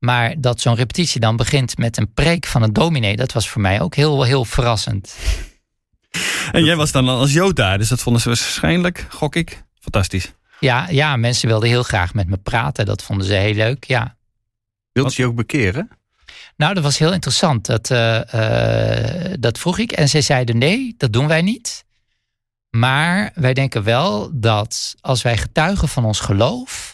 [0.00, 3.60] Maar dat zo'n repetitie dan begint met een preek van een dominee, dat was voor
[3.60, 5.16] mij ook heel, heel verrassend.
[6.52, 10.32] En jij was dan als Jood daar, dus dat vonden ze waarschijnlijk, gok ik, fantastisch.
[10.60, 12.86] Ja, ja, mensen wilden heel graag met me praten.
[12.86, 14.16] Dat vonden ze heel leuk, ja.
[14.92, 15.90] Wilt je ook bekeren?
[16.56, 17.66] Nou, dat was heel interessant.
[17.66, 19.92] Dat, eh, eh, dat vroeg ik.
[19.92, 21.84] En zij zeiden nee, dat doen wij niet.
[22.70, 26.89] Maar wij denken wel dat als wij getuigen van ons geloof,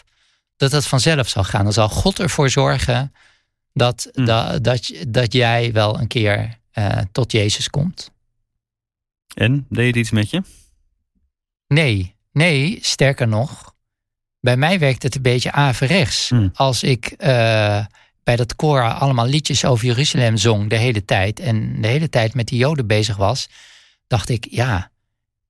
[0.57, 1.63] dat dat vanzelf zal gaan.
[1.63, 3.13] Dan zal God ervoor zorgen
[3.73, 4.25] dat, Mm.
[4.25, 8.11] dat, dat, dat jij wel een keer eh, tot Jezus komt.
[9.33, 10.41] En, deed het iets met je?
[11.67, 13.75] Nee, nee, sterker nog.
[14.39, 16.29] Bij mij werkt het een beetje averechts.
[16.29, 16.49] Hmm.
[16.53, 17.85] Als ik eh,
[18.23, 21.39] bij dat koor allemaal liedjes over Jeruzalem zong de hele tijd.
[21.39, 23.49] En de hele tijd met die joden bezig was.
[24.07, 24.91] Dacht ik, ja,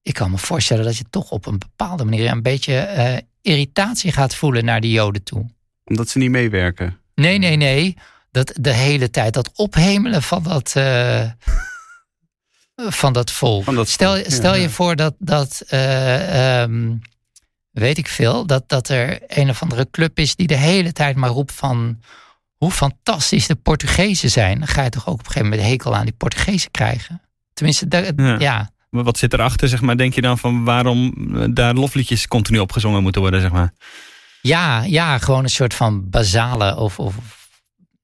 [0.02, 4.12] ik kan me voorstellen dat je toch op een bepaalde manier een beetje eh, irritatie
[4.12, 5.45] gaat voelen naar die joden toe.
[5.84, 7.00] Omdat ze niet meewerken.
[7.15, 7.97] Nee, nee, nee.
[8.32, 11.30] Dat de hele tijd dat ophemelen van dat, eh,
[12.76, 13.63] van dat volk.
[13.63, 14.69] Van dat stel ja, stel je ja.
[14.69, 16.95] voor dat, dat eh, ehm,
[17.71, 21.15] weet ik veel, dat, dat er een of andere club is die de hele tijd
[21.15, 22.02] maar roept van
[22.58, 24.60] hoe fantastisch de Portugezen zijn.
[24.60, 27.21] Dan ga je toch ook op een gegeven moment hekel aan die Portugezen krijgen.
[27.54, 28.71] Tenminste, ja.
[28.89, 29.97] Maar Wat zit erachter, zeg maar?
[29.97, 33.73] Denk je dan van waarom eh, daar lofliedjes continu opgezongen moeten worden, zeg maar?
[34.41, 37.15] Ja, ja, gewoon een soort van basale of, of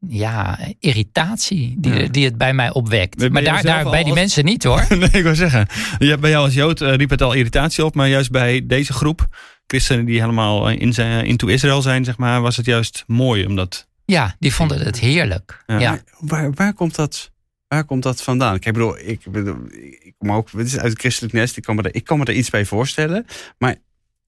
[0.07, 2.07] ja, irritatie die, Ja.
[2.07, 3.29] die het bij mij opwekt.
[3.31, 4.85] Maar daar, daar bij die als- mensen niet hoor.
[4.97, 5.67] nee, ik wou zeggen.
[5.97, 9.27] Bij jou als Jood eh, riep het al irritatie op, maar juist bij deze groep,
[9.67, 13.45] christenen die helemaal in zijn, into Israël zijn, zeg maar, was het juist mooi.
[13.45, 15.63] Omdat, Ja, die vonden het heerlijk.
[15.67, 15.99] Ja.
[16.19, 17.31] Waar, waar, komt dat,
[17.73, 18.55] waar komt dat vandaan?
[18.55, 19.55] Ik bedoel, ik, bedoel,
[19.99, 21.57] ik kom ook het is uit het christelijk nest.
[21.57, 23.25] Ik kan, me er, ik kan me er iets bij voorstellen.
[23.57, 23.75] Maar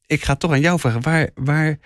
[0.05, 1.01] ik ga toch aan jou vragen.
[1.01, 1.77] Waar, waar,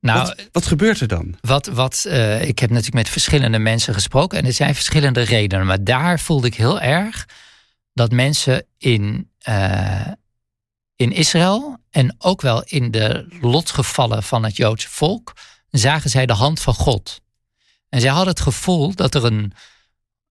[0.00, 1.34] Nou, wat, wat gebeurt er dan?
[1.40, 5.66] wat, wat eh, ik heb natuurlijk met verschillende mensen gesproken en er zijn verschillende redenen.
[5.66, 7.28] Maar daar voelde ik heel erg
[7.92, 10.08] dat mensen in, eh,
[10.96, 15.32] in Israël en ook wel in de lotgevallen van het Joodse volk
[15.70, 17.20] zagen zij de hand van God.
[17.88, 19.52] En zij hadden het gevoel dat er een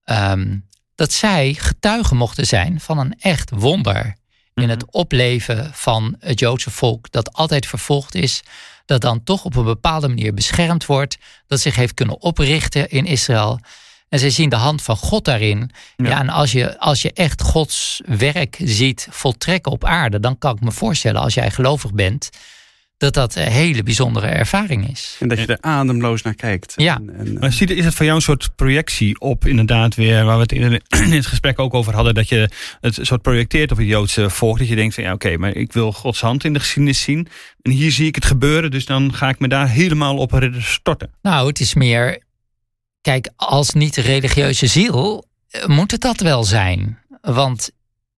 [0.04, 0.58] ehm,
[0.96, 4.16] dat zij getuigen mochten zijn van een echt wonder
[4.54, 8.42] in het opleven van het Joodse volk dat altijd vervolgd is,
[8.86, 13.06] dat dan toch op een bepaalde manier beschermd wordt, dat zich heeft kunnen oprichten in
[13.06, 13.60] Israël.
[14.10, 15.72] En zij zien de hand van God daarin.
[15.96, 16.20] Ja, Ja.
[16.20, 20.62] en als je, als je echt Gods werk ziet voltrekken op aarde, dan kan ik
[20.62, 22.30] me voorstellen, als jij gelovig bent,
[23.04, 25.18] dat dat een hele bijzondere ervaring is.
[25.20, 26.74] En dat je er ademloos naar kijkt.
[26.76, 26.96] Ja.
[26.96, 30.42] En, en, maar is het voor jou een soort projectie op, inderdaad, weer, waar we
[30.42, 30.62] het in,
[31.08, 32.50] in het gesprek ook over hadden, dat je
[32.82, 35.74] het soort projecteert op het Joodse volk, dat je denkt van ja, oké, maar ik
[35.74, 37.28] wil Gods hand in de geschiedenis zien.
[37.62, 41.12] En hier zie ik het gebeuren, dus dan ga ik me daar helemaal op storten.
[41.22, 42.22] Nou, het is meer.
[43.02, 47.00] Kijk, als niet-religieuze ziel eh, moet het dat wel zijn.
[47.22, 47.72] Want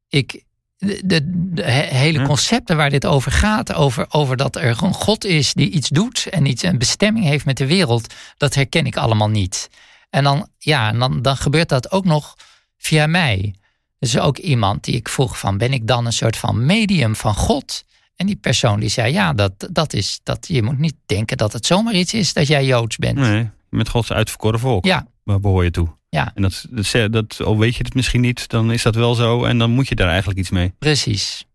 [0.09, 0.43] ik.
[0.77, 1.21] De, de,
[1.53, 5.53] de he- hele concepten waar dit over gaat, over, over dat er een God is
[5.53, 9.29] die iets doet en iets een bestemming heeft met de wereld, dat herken ik allemaal
[9.29, 9.69] niet.
[10.09, 12.35] En dan, ja, en dan, dan gebeurt dat ook nog
[12.77, 13.55] via mij.
[13.99, 17.35] Dus ook iemand die ik vroeg van, ben ik dan een soort van medium van
[17.35, 17.83] God?
[18.15, 21.53] En die persoon die zei, ja, dat, dat is, dat, je moet niet denken dat
[21.53, 23.17] het zomaar iets is dat jij Joods bent.
[23.17, 24.85] Nee, met Gods uitverkoren volk.
[24.85, 25.87] Ja, Waar behoor je toe?
[26.09, 26.31] Ja.
[26.35, 29.43] En dat, dat, dat, al weet je het misschien niet, dan is dat wel zo.
[29.43, 30.73] En dan moet je daar eigenlijk iets mee.
[30.79, 31.45] precies.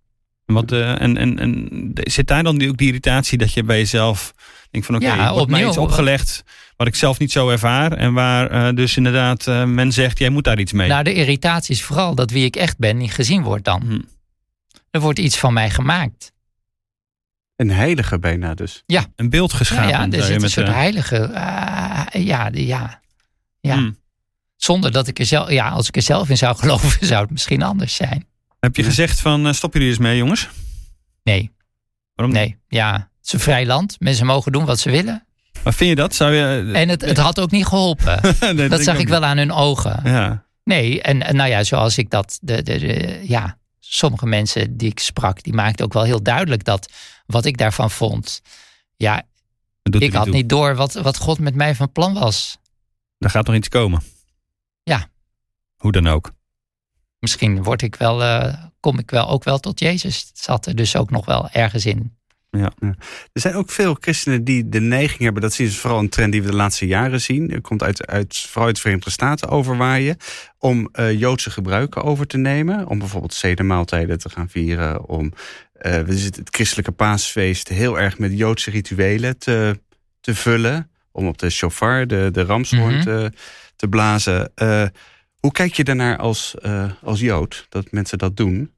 [0.47, 3.79] En, wat, eh, en, en, en zit daar dan ook die irritatie dat je bij
[3.79, 4.35] jezelf
[4.71, 6.45] denkt van oké, Ja, er wordt mij iets opgelegd
[6.77, 7.93] wat ik zelf niet zo ervaar.
[7.93, 10.89] En waar eh, dus inderdaad eh, men zegt, jij moet daar iets mee.
[10.89, 13.83] Nou, de irritatie is vooral dat wie ik echt ben niet gezien wordt dan.
[13.83, 14.01] Hm.
[14.91, 16.33] Er wordt iets van mij gemaakt.
[17.57, 18.83] een heilige bijna dus.
[19.17, 19.89] Een beeld Ja, geschapen.
[19.89, 21.31] ja, er zou je zit een met, soort heilige...
[22.19, 23.01] ja, ja,
[23.61, 23.77] ja.
[23.77, 23.91] hm.
[24.63, 25.51] Zonder dat ik er zelf...
[25.51, 28.27] Ja, als ik er zelf in zou geloven, zou het misschien anders zijn.
[28.59, 30.49] Heb je gezegd van uh, stop jullie eens mee jongens?
[31.23, 31.51] Nee,
[32.15, 32.35] Waarom?
[32.35, 32.57] nee.
[32.69, 33.97] Ja, het is een vrij land.
[33.99, 35.27] Mensen mogen doen wat ze willen.
[35.65, 36.15] Maar vind je dat?
[36.15, 38.21] Zou je, En het, het had ook niet geholpen.
[38.55, 40.01] Nee, Dat zag ik wel aan hun ogen.
[40.05, 40.45] Ja.
[40.65, 42.39] Nee, en, en nou ja, zoals ik dat.
[42.43, 46.65] De, de, de- ja, sommige mensen die ik sprak, die maakten ook wel heel duidelijk
[46.65, 46.93] dat
[47.27, 48.41] wat ik daarvan vond.
[48.97, 49.23] Ja,
[49.83, 50.35] ik had toe.
[50.35, 52.59] niet door wat, wat God met mij van plan was.
[53.19, 54.03] Er gaat nog iets komen.
[54.83, 55.09] Ja.
[55.77, 56.33] Hoe dan ook.
[57.19, 60.19] Misschien word ik wel, eh, kom ik wel ook wel tot Jezus.
[60.29, 62.19] Het zat er dus ook nog wel ergens in.
[63.33, 66.43] Er zijn ook veel christenen die de neiging hebben, dat is vooral een trend die
[66.43, 67.51] we de laatste jaren zien.
[67.51, 70.17] Het komt uit, uit, vooral uit de Verenigde Staten overwaaien.
[70.59, 72.87] Om eh, Joodse gebruiken over te nemen.
[72.87, 75.09] Om bijvoorbeeld zedemaaltijden te gaan vieren.
[75.09, 75.33] Om
[75.73, 79.81] eh, het christelijke paasfeest heel erg met Joodse rituelen te,
[80.21, 80.90] te vullen.
[81.13, 83.03] Om op de shofar, de, de ramshoorn, Mhm.
[83.03, 83.33] te,
[83.77, 84.53] te blazen.
[84.55, 84.87] Eh,
[85.41, 88.73] hoe kijk je daarnaar als, eh, als Jood, dat mensen dat doen?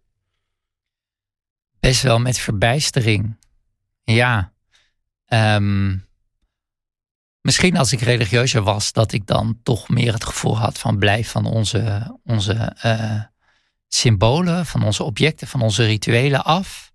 [1.80, 3.36] Best wel met verbijstering.
[4.04, 4.52] Ja.
[5.26, 5.96] Ehm,
[7.40, 11.30] misschien als ik religieuzer was, dat ik dan toch meer het gevoel had van blijf
[11.30, 13.20] van onze, onze eh,
[13.88, 16.91] symbolen, van onze objecten, van onze rituelen af.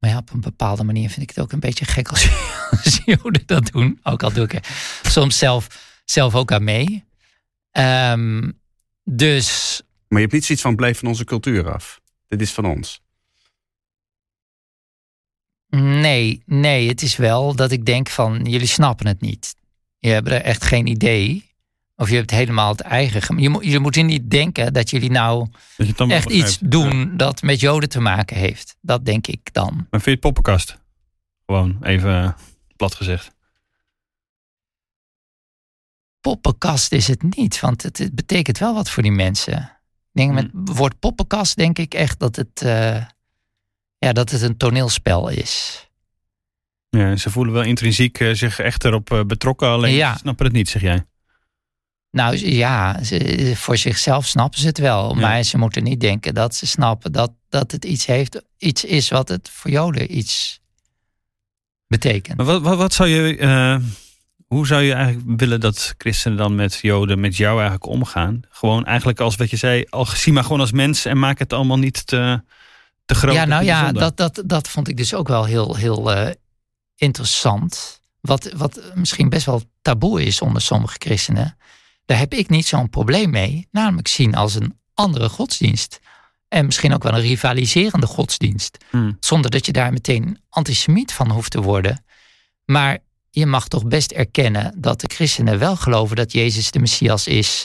[0.00, 2.28] Maar ja, op een bepaalde manier vind ik het ook een beetje gek als,
[2.70, 4.00] als Joden dat doen.
[4.02, 4.66] Ook al doe ik er
[5.02, 5.66] soms zelf,
[6.04, 7.04] zelf ook aan mee.
[7.70, 8.50] Ehm,
[9.04, 12.00] dus Maar je hebt niet zoiets van blijf van onze cultuur af.
[12.28, 13.02] Dit is van ons.
[15.76, 19.54] Nee, nee, het is wel dat ik denk van jullie snappen het niet.
[19.98, 21.49] Je hebt er echt geen idee.
[22.00, 23.38] Of je hebt helemaal het eigen.
[23.38, 25.48] Je moet, je moet niet denken dat jullie nou
[25.96, 28.76] Dat echt iets doen dat met Joden te maken heeft.
[28.80, 29.74] Dat denk ik dan.
[29.74, 30.78] Maar vind je het poppenkast?
[31.46, 32.32] Gewoon even eh,
[32.76, 33.30] plat gezegd.
[36.20, 39.58] Poppenkast is het niet, want het, het betekent wel wat voor die mensen.
[39.58, 39.68] Ik
[40.12, 40.60] denk met Hmm.
[40.66, 43.04] het woord poppenkast denk ik echt dat het, eh,
[43.98, 45.84] ja, dat het een toneelspel is.
[46.88, 49.68] Ja, ze voelen wel intrinsiek eh, zich echt erop betrokken.
[49.68, 50.16] Alleen Ja.
[50.16, 51.04] snappen het niet, zeg jij.
[52.10, 55.14] Nou ja, ze, voor zichzelf snappen ze het wel.
[55.14, 55.20] Ja.
[55.20, 59.08] Maar ze moeten niet denken dat ze snappen dat, dat het iets, heeft, iets is
[59.08, 60.60] wat het voor Joden iets
[61.86, 62.36] betekent.
[62.36, 63.36] Maar wat, wat, wat zou je...
[63.36, 63.76] eh,
[64.46, 68.40] hoe zou je eigenlijk willen dat christenen dan met joden, met jou eigenlijk omgaan?
[68.48, 71.52] Gewoon eigenlijk als wat je zei, al zie maar gewoon als mens en maak het
[71.52, 72.42] allemaal niet te,
[73.04, 73.34] te groot.
[73.34, 76.34] ja, nou ja, dat, dat, dat vond ik dus ook wel heel, heel eh,
[76.96, 78.00] interessant.
[78.20, 81.56] Wat, wat misschien best wel taboe is onder sommige christenen.
[82.10, 83.68] Daar heb ik niet zo'n probleem mee.
[83.70, 86.00] Namelijk zien als een andere godsdienst.
[86.48, 88.84] En misschien ook wel een rivaliserende godsdienst.
[88.90, 89.16] Hmm.
[89.20, 92.04] Zonder dat je daar meteen antisemiet van hoeft te worden.
[92.64, 92.98] Maar
[93.30, 97.64] je mag toch best erkennen dat de christenen wel geloven dat Jezus de Messias is.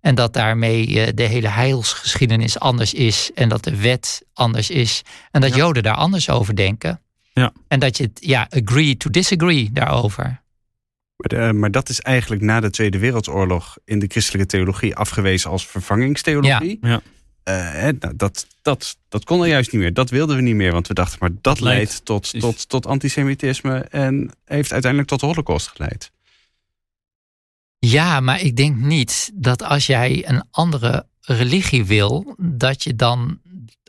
[0.00, 3.30] En dat daarmee eh, de hele heilsgeschiedenis anders is.
[3.34, 5.02] En dat de wet anders is.
[5.30, 5.56] En dat Ja.
[5.56, 7.00] Joden daar anders over denken.
[7.32, 7.52] Ja.
[7.68, 10.42] En dat je het, ja, agree to disagree daarover.
[11.24, 15.50] Maar, eh, maar dat is eigenlijk na de Tweede Wereldoorlog in de christelijke theologie afgewezen
[15.50, 16.78] als vervangingstheologie.
[16.80, 17.00] Ja.
[17.42, 19.94] Eh, nou, dat, dat, dat kon er juist niet meer.
[19.94, 22.86] Dat wilden we niet meer, want we dachten, maar dat leidt- leidt tot, tot, tot
[22.86, 26.10] antisemitisme en heeft uiteindelijk tot de holocaust geleid.
[27.78, 33.40] Ja, maar ik denk niet dat als jij een andere religie wil, dat je dan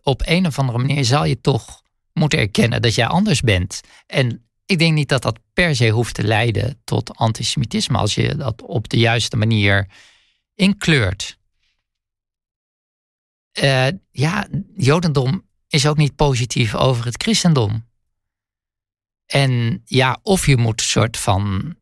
[0.03, 1.81] op een of andere manier zal je toch
[2.13, 3.81] moeten erkennen dat jij anders bent.
[4.07, 8.35] En ik denk niet dat dat per se hoeft te leiden tot antisemitisme als je
[8.35, 9.87] dat op de juiste manier
[10.53, 11.37] inkleurt.
[13.51, 17.87] Eh, ja, Jodendom is ook niet positief over het christendom.
[19.25, 21.75] En ja, of je moet een soort van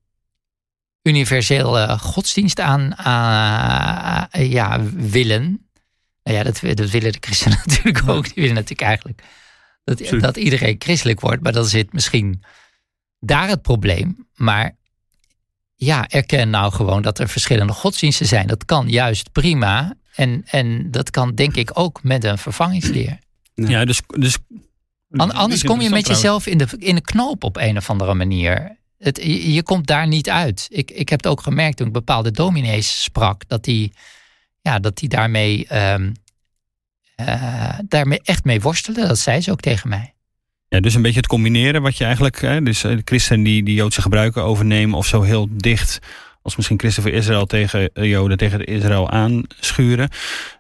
[1.02, 5.69] universele godsdienst aan eh, ja, willen.
[6.24, 8.24] Nou ja, dat, dat willen de christenen natuurlijk ook.
[8.24, 9.24] Die willen natuurlijk eigenlijk
[9.84, 11.43] dat, dat iedereen christelijk wordt.
[11.43, 12.43] Maar dan zit misschien
[13.26, 14.28] daar het probleem.
[14.36, 14.76] Maar
[15.76, 18.48] ja, erken nou gewoon dat er verschillende godsdiensten zijn.
[18.48, 19.94] Dat kan juist prima.
[20.16, 23.20] En, en dat kan denk ik ook met een vervangingsleer.
[23.54, 24.02] Ja, dus...
[24.08, 24.38] dus
[25.12, 28.14] An- anders kom je met jezelf in de, in de knoop op een of andere
[28.14, 28.78] manier.
[28.98, 30.68] Het, je, je komt daar niet uit.
[30.70, 33.94] Ik, ik heb het ook gemerkt toen ik bepaalde dominees sprak, dat die,
[34.62, 36.12] ja, dat die daarmee, ehm,
[37.16, 39.08] eh, daarmee echt mee worstelen.
[39.08, 40.14] Dat zei ze ook tegen mij.
[40.74, 42.42] Ja, dus een beetje het combineren wat je eigenlijk...
[42.42, 44.98] Hè, dus eh, de christenen die, die Joodse gebruiken overnemen...
[44.98, 46.00] of zo heel dicht
[46.42, 50.10] als misschien christen voor Israël tegen eh, Joden tegen Israël aanschuren.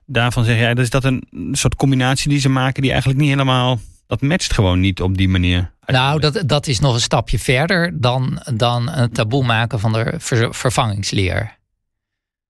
[0.05, 2.81] Daarvan zeg jij, dat is dat een soort combinatie die ze maken...
[2.81, 3.79] die eigenlijk niet helemaal...
[4.07, 5.71] Dat matcht gewoon niet op die manier.
[5.85, 10.13] Nou, dat, dat is nog een stapje verder dan, dan een taboe maken van de
[10.17, 11.57] ver- vervangingsleer.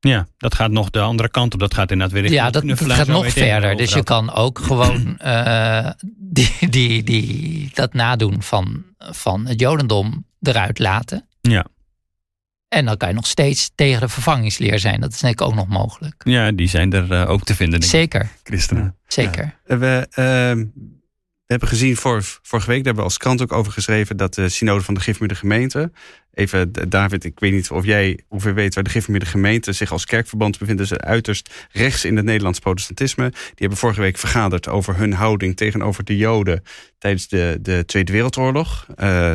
[0.09, 1.59] Ja, dat gaat nog de andere kant op.
[1.59, 3.75] Dat gaat inderdaad weer Ja, dat, gaat nog verder.
[3.75, 10.25] Dus je kan ook gewoon eh, die, die, die, dat nadoen van, van het Jodendom
[10.41, 11.27] eruit laten.
[11.41, 11.65] Ja.
[12.67, 15.01] En dan kan je nog steeds tegen de vervangingsleer zijn.
[15.01, 16.21] Dat is denk ik ook nog mogelijk.
[16.25, 18.95] Ja, die zijn er eh, ook te vinden, denk ik, Zeker, christenen.
[19.07, 19.59] zeker.
[19.65, 21.02] Eh, We, ehm, we
[21.45, 24.49] hebben gezien vor, vorige week, daar hebben we als krant ook over geschreven, dat de
[24.49, 25.91] synode van de Gifmuurde gemeente,
[26.33, 30.05] even David, ik weet niet of jij ongeveer weet waar de Gifmuurde gemeente zich als
[30.05, 33.29] kerkverband bevindt, dus uiterst rechts in het Nederlands protestantisme.
[33.29, 36.63] Die hebben vorige week vergaderd over hun houding tegenover de Joden
[36.97, 38.87] tijdens de, de Tweede Wereldoorlog.
[38.95, 39.33] Eh,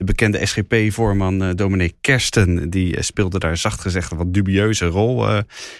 [0.00, 4.86] de bekende SGP-voorman eh dominee Kersten, die eh, speelde daar zacht gezegd een wat dubieuze
[4.86, 5.28] rol.
[5.28, 5.36] eh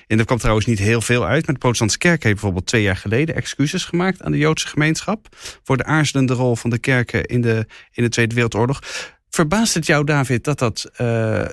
[0.06, 1.46] en er kwam trouwens niet heel veel uit.
[1.46, 5.28] Maar de protestantse kerk heeft bijvoorbeeld twee jaar geleden excuses gemaakt aan de Joodse gemeenschap.
[5.62, 8.82] Voor de aarzelende rol van de kerken in de, in de Tweede Wereldoorlog.
[9.30, 10.90] Verbaast het jou, David, dat dat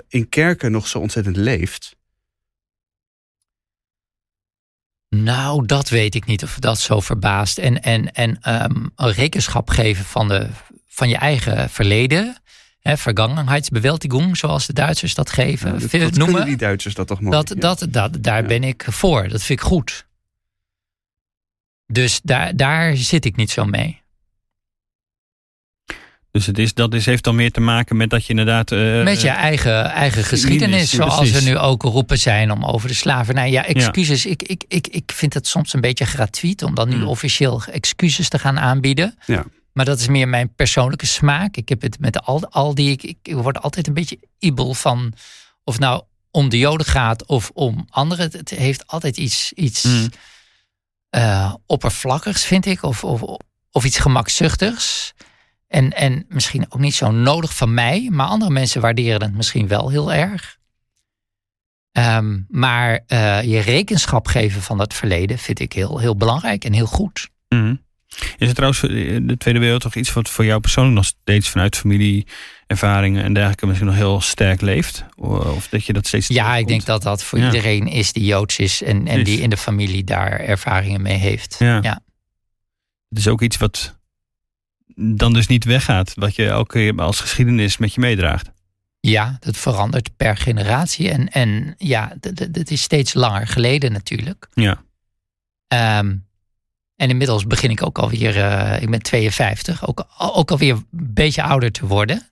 [0.07, 1.95] in kerken nog zo ontzettend leeft?
[5.09, 7.57] Nou, dat weet ik niet of dat zo verbaast.
[7.57, 10.47] En, en, en um, een rekenschap geven van, de,
[10.97, 12.37] van je eigen verleden.
[12.79, 15.73] Hè, Vergangenheidsbewältigung, zoals de Duitsers dat geven.
[15.73, 16.45] Ja, dat, dat noemen.
[16.45, 17.31] die Duitsers dat toch mooi?
[17.35, 17.55] Dat, ja.
[17.55, 18.47] dat, dat, daar Ja.
[18.47, 19.27] ben ik voor.
[19.27, 20.05] Dat vind ik goed.
[21.85, 24.01] Dus daar, daar zit ik niet zo mee.
[26.31, 28.71] Dus het is, dat is, heeft dan meer te maken met dat je inderdaad...
[28.71, 31.43] eh, Met je eigen, eigen geschiedenis, zoals we precies.
[31.47, 33.51] nu ook roepen zijn om over de slavernij.
[33.51, 34.25] Ja, excuses.
[34.25, 37.07] Ik, ik, ik, ik vind het soms een beetje gratuit om dan nu Mm.
[37.07, 39.17] officieel excuses te gaan aanbieden.
[39.25, 39.45] Ja.
[39.77, 41.57] Maar dat is meer mijn persoonlijke smaak.
[41.57, 42.91] Ik heb het met al, al die.
[42.91, 45.13] Ik, ik word altijd een beetje ibel van.
[45.63, 48.31] Of het nou om de Joden gaat of om anderen.
[48.31, 50.09] Het, heeft altijd iets, iets Mm.
[51.09, 52.83] eh, oppervlakkigs, vind ik.
[52.83, 53.21] Of, of,
[53.71, 55.13] of iets gemakzuchtigs.
[55.67, 58.09] En, en misschien ook niet zo nodig van mij.
[58.11, 60.57] Maar andere mensen waarderen het misschien wel heel erg.
[61.91, 66.73] Ehm, maar eh, je rekenschap geven van dat verleden vind ik heel, heel belangrijk en
[66.73, 67.29] heel goed.
[67.49, 67.75] Mhm.
[68.37, 73.23] Is het trouwens de Tweede Wereldoorlog iets wat voor jou persoonlijk nog steeds vanuit familieervaringen
[73.23, 75.05] en dergelijke misschien nog heel sterk leeft?
[75.15, 77.45] Of dat je dat steeds Ja, ik denk dat dat voor Ja.
[77.45, 81.55] iedereen is die Joods is en, en die in de familie daar ervaringen mee heeft.
[81.59, 81.79] Ja.
[81.81, 81.99] Ja.
[83.09, 83.95] Het is ook iets wat
[84.95, 88.49] dan dus niet weggaat, wat je elke keer als geschiedenis met je meedraagt.
[88.99, 91.09] Ja, dat verandert per generatie.
[91.11, 92.13] En, en ja,
[92.51, 94.47] dat is steeds langer geleden natuurlijk.
[94.53, 94.83] Ja.
[95.67, 96.15] Ehm,
[96.97, 101.43] en inmiddels begin ik ook alweer, eh ik ben 52, ook, ook alweer een beetje
[101.43, 102.29] ouder te worden.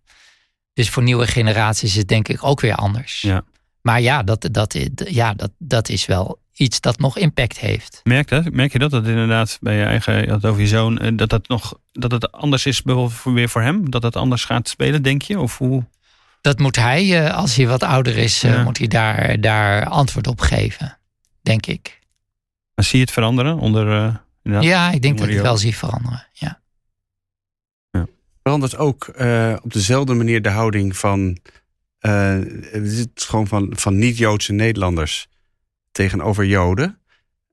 [0.74, 3.22] Dus voor nieuwe generaties is het denk ik ook weer anders.
[3.22, 3.44] Ja.
[3.82, 8.00] Maar ja dat, dat, ja, dat, dat is wel iets dat nog impact heeft.
[8.04, 8.92] Merk, dat, merk je dat?
[8.92, 12.32] Dat inderdaad bij je eigen, het over je zoon, eh, dat, dat, nog, dat het
[12.32, 13.90] anders is bijvoorbeeld voor- weer voor hem?
[13.90, 15.40] Dat het anders gaat spelen, denk je?
[15.40, 15.84] Of hoe?
[16.42, 18.64] Dat moet hij, eh, als hij wat ouder is, Ja.
[18.64, 20.98] moet hij daar, daar antwoord op geven.
[21.42, 22.00] Denk ik.
[22.76, 24.24] Maar zie je het veranderen onder...
[24.46, 24.70] inderdaad?
[24.70, 26.28] Ja, ik denk dat ik het wel zie veranderen.
[26.34, 26.60] Ja.
[28.44, 31.38] verandert ook eh, op dezelfde manier de houding van,
[32.00, 32.34] eh,
[32.72, 35.28] het is gewoon van, van niet-Joodse Nederlanders
[35.92, 37.00] tegenover Joden.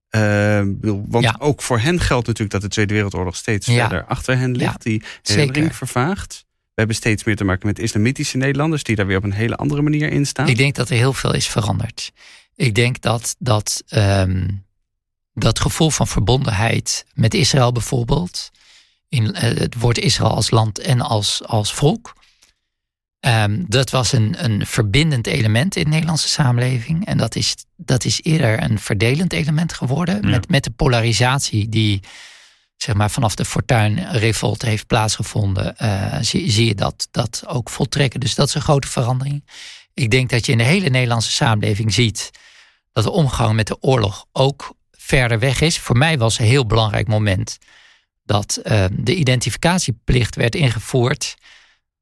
[0.08, 0.62] Eh,
[1.08, 1.36] want Ja.
[1.38, 3.88] ook voor hen geldt natuurlijk dat de Tweede Wereldoorlog steeds Ja.
[3.88, 4.72] verder achter hen ligt.
[4.72, 5.40] Ja, die zeker.
[5.40, 6.44] herinnering vervaagt.
[6.48, 9.56] We hebben steeds meer te maken met islamitische Nederlanders die daar weer op een hele
[9.56, 10.48] andere manier in staan.
[10.48, 12.12] Ik denk dat er heel veel is veranderd.
[12.54, 14.48] Ik denk dat dat, ehm,
[15.34, 18.50] dat gevoel van verbondenheid met Israël bijvoorbeeld,
[19.08, 22.16] in eh, het woord Israël als land en als, als volk,
[23.20, 27.06] ehm, dat was een, een verbindend element in de Nederlandse samenleving.
[27.06, 30.22] En dat is, dat is eerder een verdelend element geworden.
[30.22, 30.28] Ja.
[30.28, 32.00] Met, met de polarisatie die
[32.82, 38.20] zeg maar, vanaf de Fortuin-revolte heeft plaatsgevonden, eh, zie, zie je dat, dat ook voltrekken.
[38.20, 39.44] Dus dat is een grote verandering.
[39.94, 42.30] Ik denk dat je in de hele Nederlandse samenleving ziet
[42.92, 44.74] dat de omgang met de oorlog ook
[45.18, 45.78] verder weg is.
[45.78, 47.58] Voor mij was een heel belangrijk moment
[48.24, 51.36] dat eh, de identificatieplicht werd ingevoerd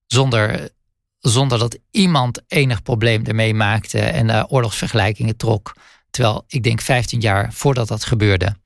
[0.06, 0.70] zonder,
[1.18, 5.76] zonder dat iemand enig probleem ermee maakte en eh, oorlogsvergelijkingen trok.
[6.10, 8.56] Terwijl ik denk 15 jaar voordat dat gebeurde,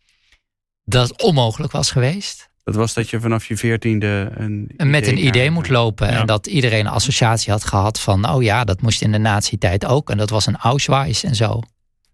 [0.84, 2.48] dat onmogelijk was geweest.
[2.64, 6.10] Dat was dat je vanaf je veertiende een En met een idee moet lopen.
[6.10, 6.20] Ja.
[6.20, 9.84] En dat iedereen een associatie had gehad van, oh ja, dat moest in de nazi-tijd
[9.84, 10.10] ook.
[10.10, 11.60] En dat was een Auschwitz en zo.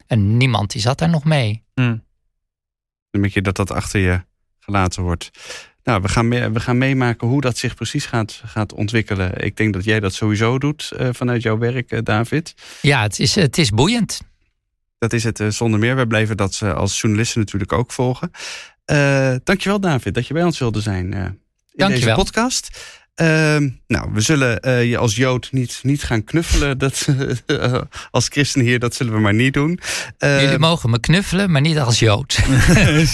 [0.07, 1.65] En niemand die zat daar nog mee.
[1.75, 2.09] Hmm.
[3.11, 4.21] Dan merk je dat dat achter je
[4.61, 5.31] gelaten wordt.
[5.85, 9.45] Nou, we gaan, mee- we gaan meemaken hoe dat zich precies gaat, gaat ontwikkelen.
[9.45, 12.55] Ik denk dat jij dat sowieso doet eh, vanuit jouw werk, eh, David.
[12.83, 14.21] Ja, het is, het is boeiend.
[14.99, 15.95] Dat is het eh, zonder meer.
[15.97, 18.31] Wij blijven dat eh, als journalisten natuurlijk ook volgen.
[19.45, 21.37] Dankjewel, David, dat je bij ons wilde zijn in deze
[21.75, 22.17] Dankjewel.
[22.17, 22.69] podcast.
[23.21, 26.79] Ehm, nou, we zullen eh, je als Jood niet, niet gaan knuffelen.
[26.79, 27.07] Dat,
[27.47, 27.75] eh,
[28.11, 29.81] als christen hier, dat zullen we maar niet doen.
[30.19, 32.35] Eh, Jullie mogen me knuffelen, maar niet als Jood.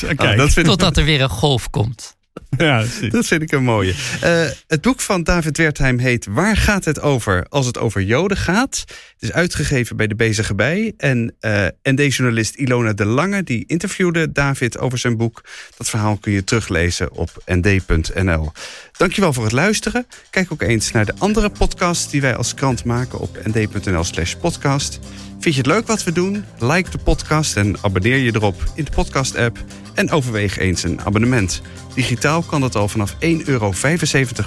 [0.00, 2.16] Kijk, oh, dat, vind ik, Totdat er weer een golf komt.
[2.59, 3.95] ja, dat vind ik een mooie.
[4.20, 8.37] Eh, het boek van David Wertheim heet Waar gaat het over als het over Joden
[8.37, 8.84] gaat?
[8.87, 10.93] Het is uitgegeven bij de Bezige Bij.
[10.97, 15.45] En uh, ND-journalist Ilona de Lange die interviewde David over zijn boek.
[15.76, 18.53] Dat verhaal kun je teruglezen op nd.nl.
[18.93, 20.07] Dankjewel voor het luisteren.
[20.30, 24.34] Kijk ook eens naar de andere podcasts die wij als krant maken op nd.nl slash
[24.34, 24.99] podcast.
[25.39, 26.45] Vind je het leuk wat we doen?
[26.59, 29.64] Like de podcast en abonneer je erop in de podcast-app.
[29.95, 31.62] En overweeg eens een abonnement.
[31.97, 33.72] Digitaal kan dat al vanaf 1,75 euro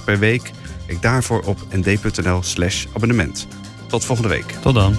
[0.05, 0.51] per week.
[0.85, 3.47] Kijk daarvoor op nd.nl slash abonnement.
[3.87, 4.55] Tot volgende week.
[4.61, 4.95] Tot dan.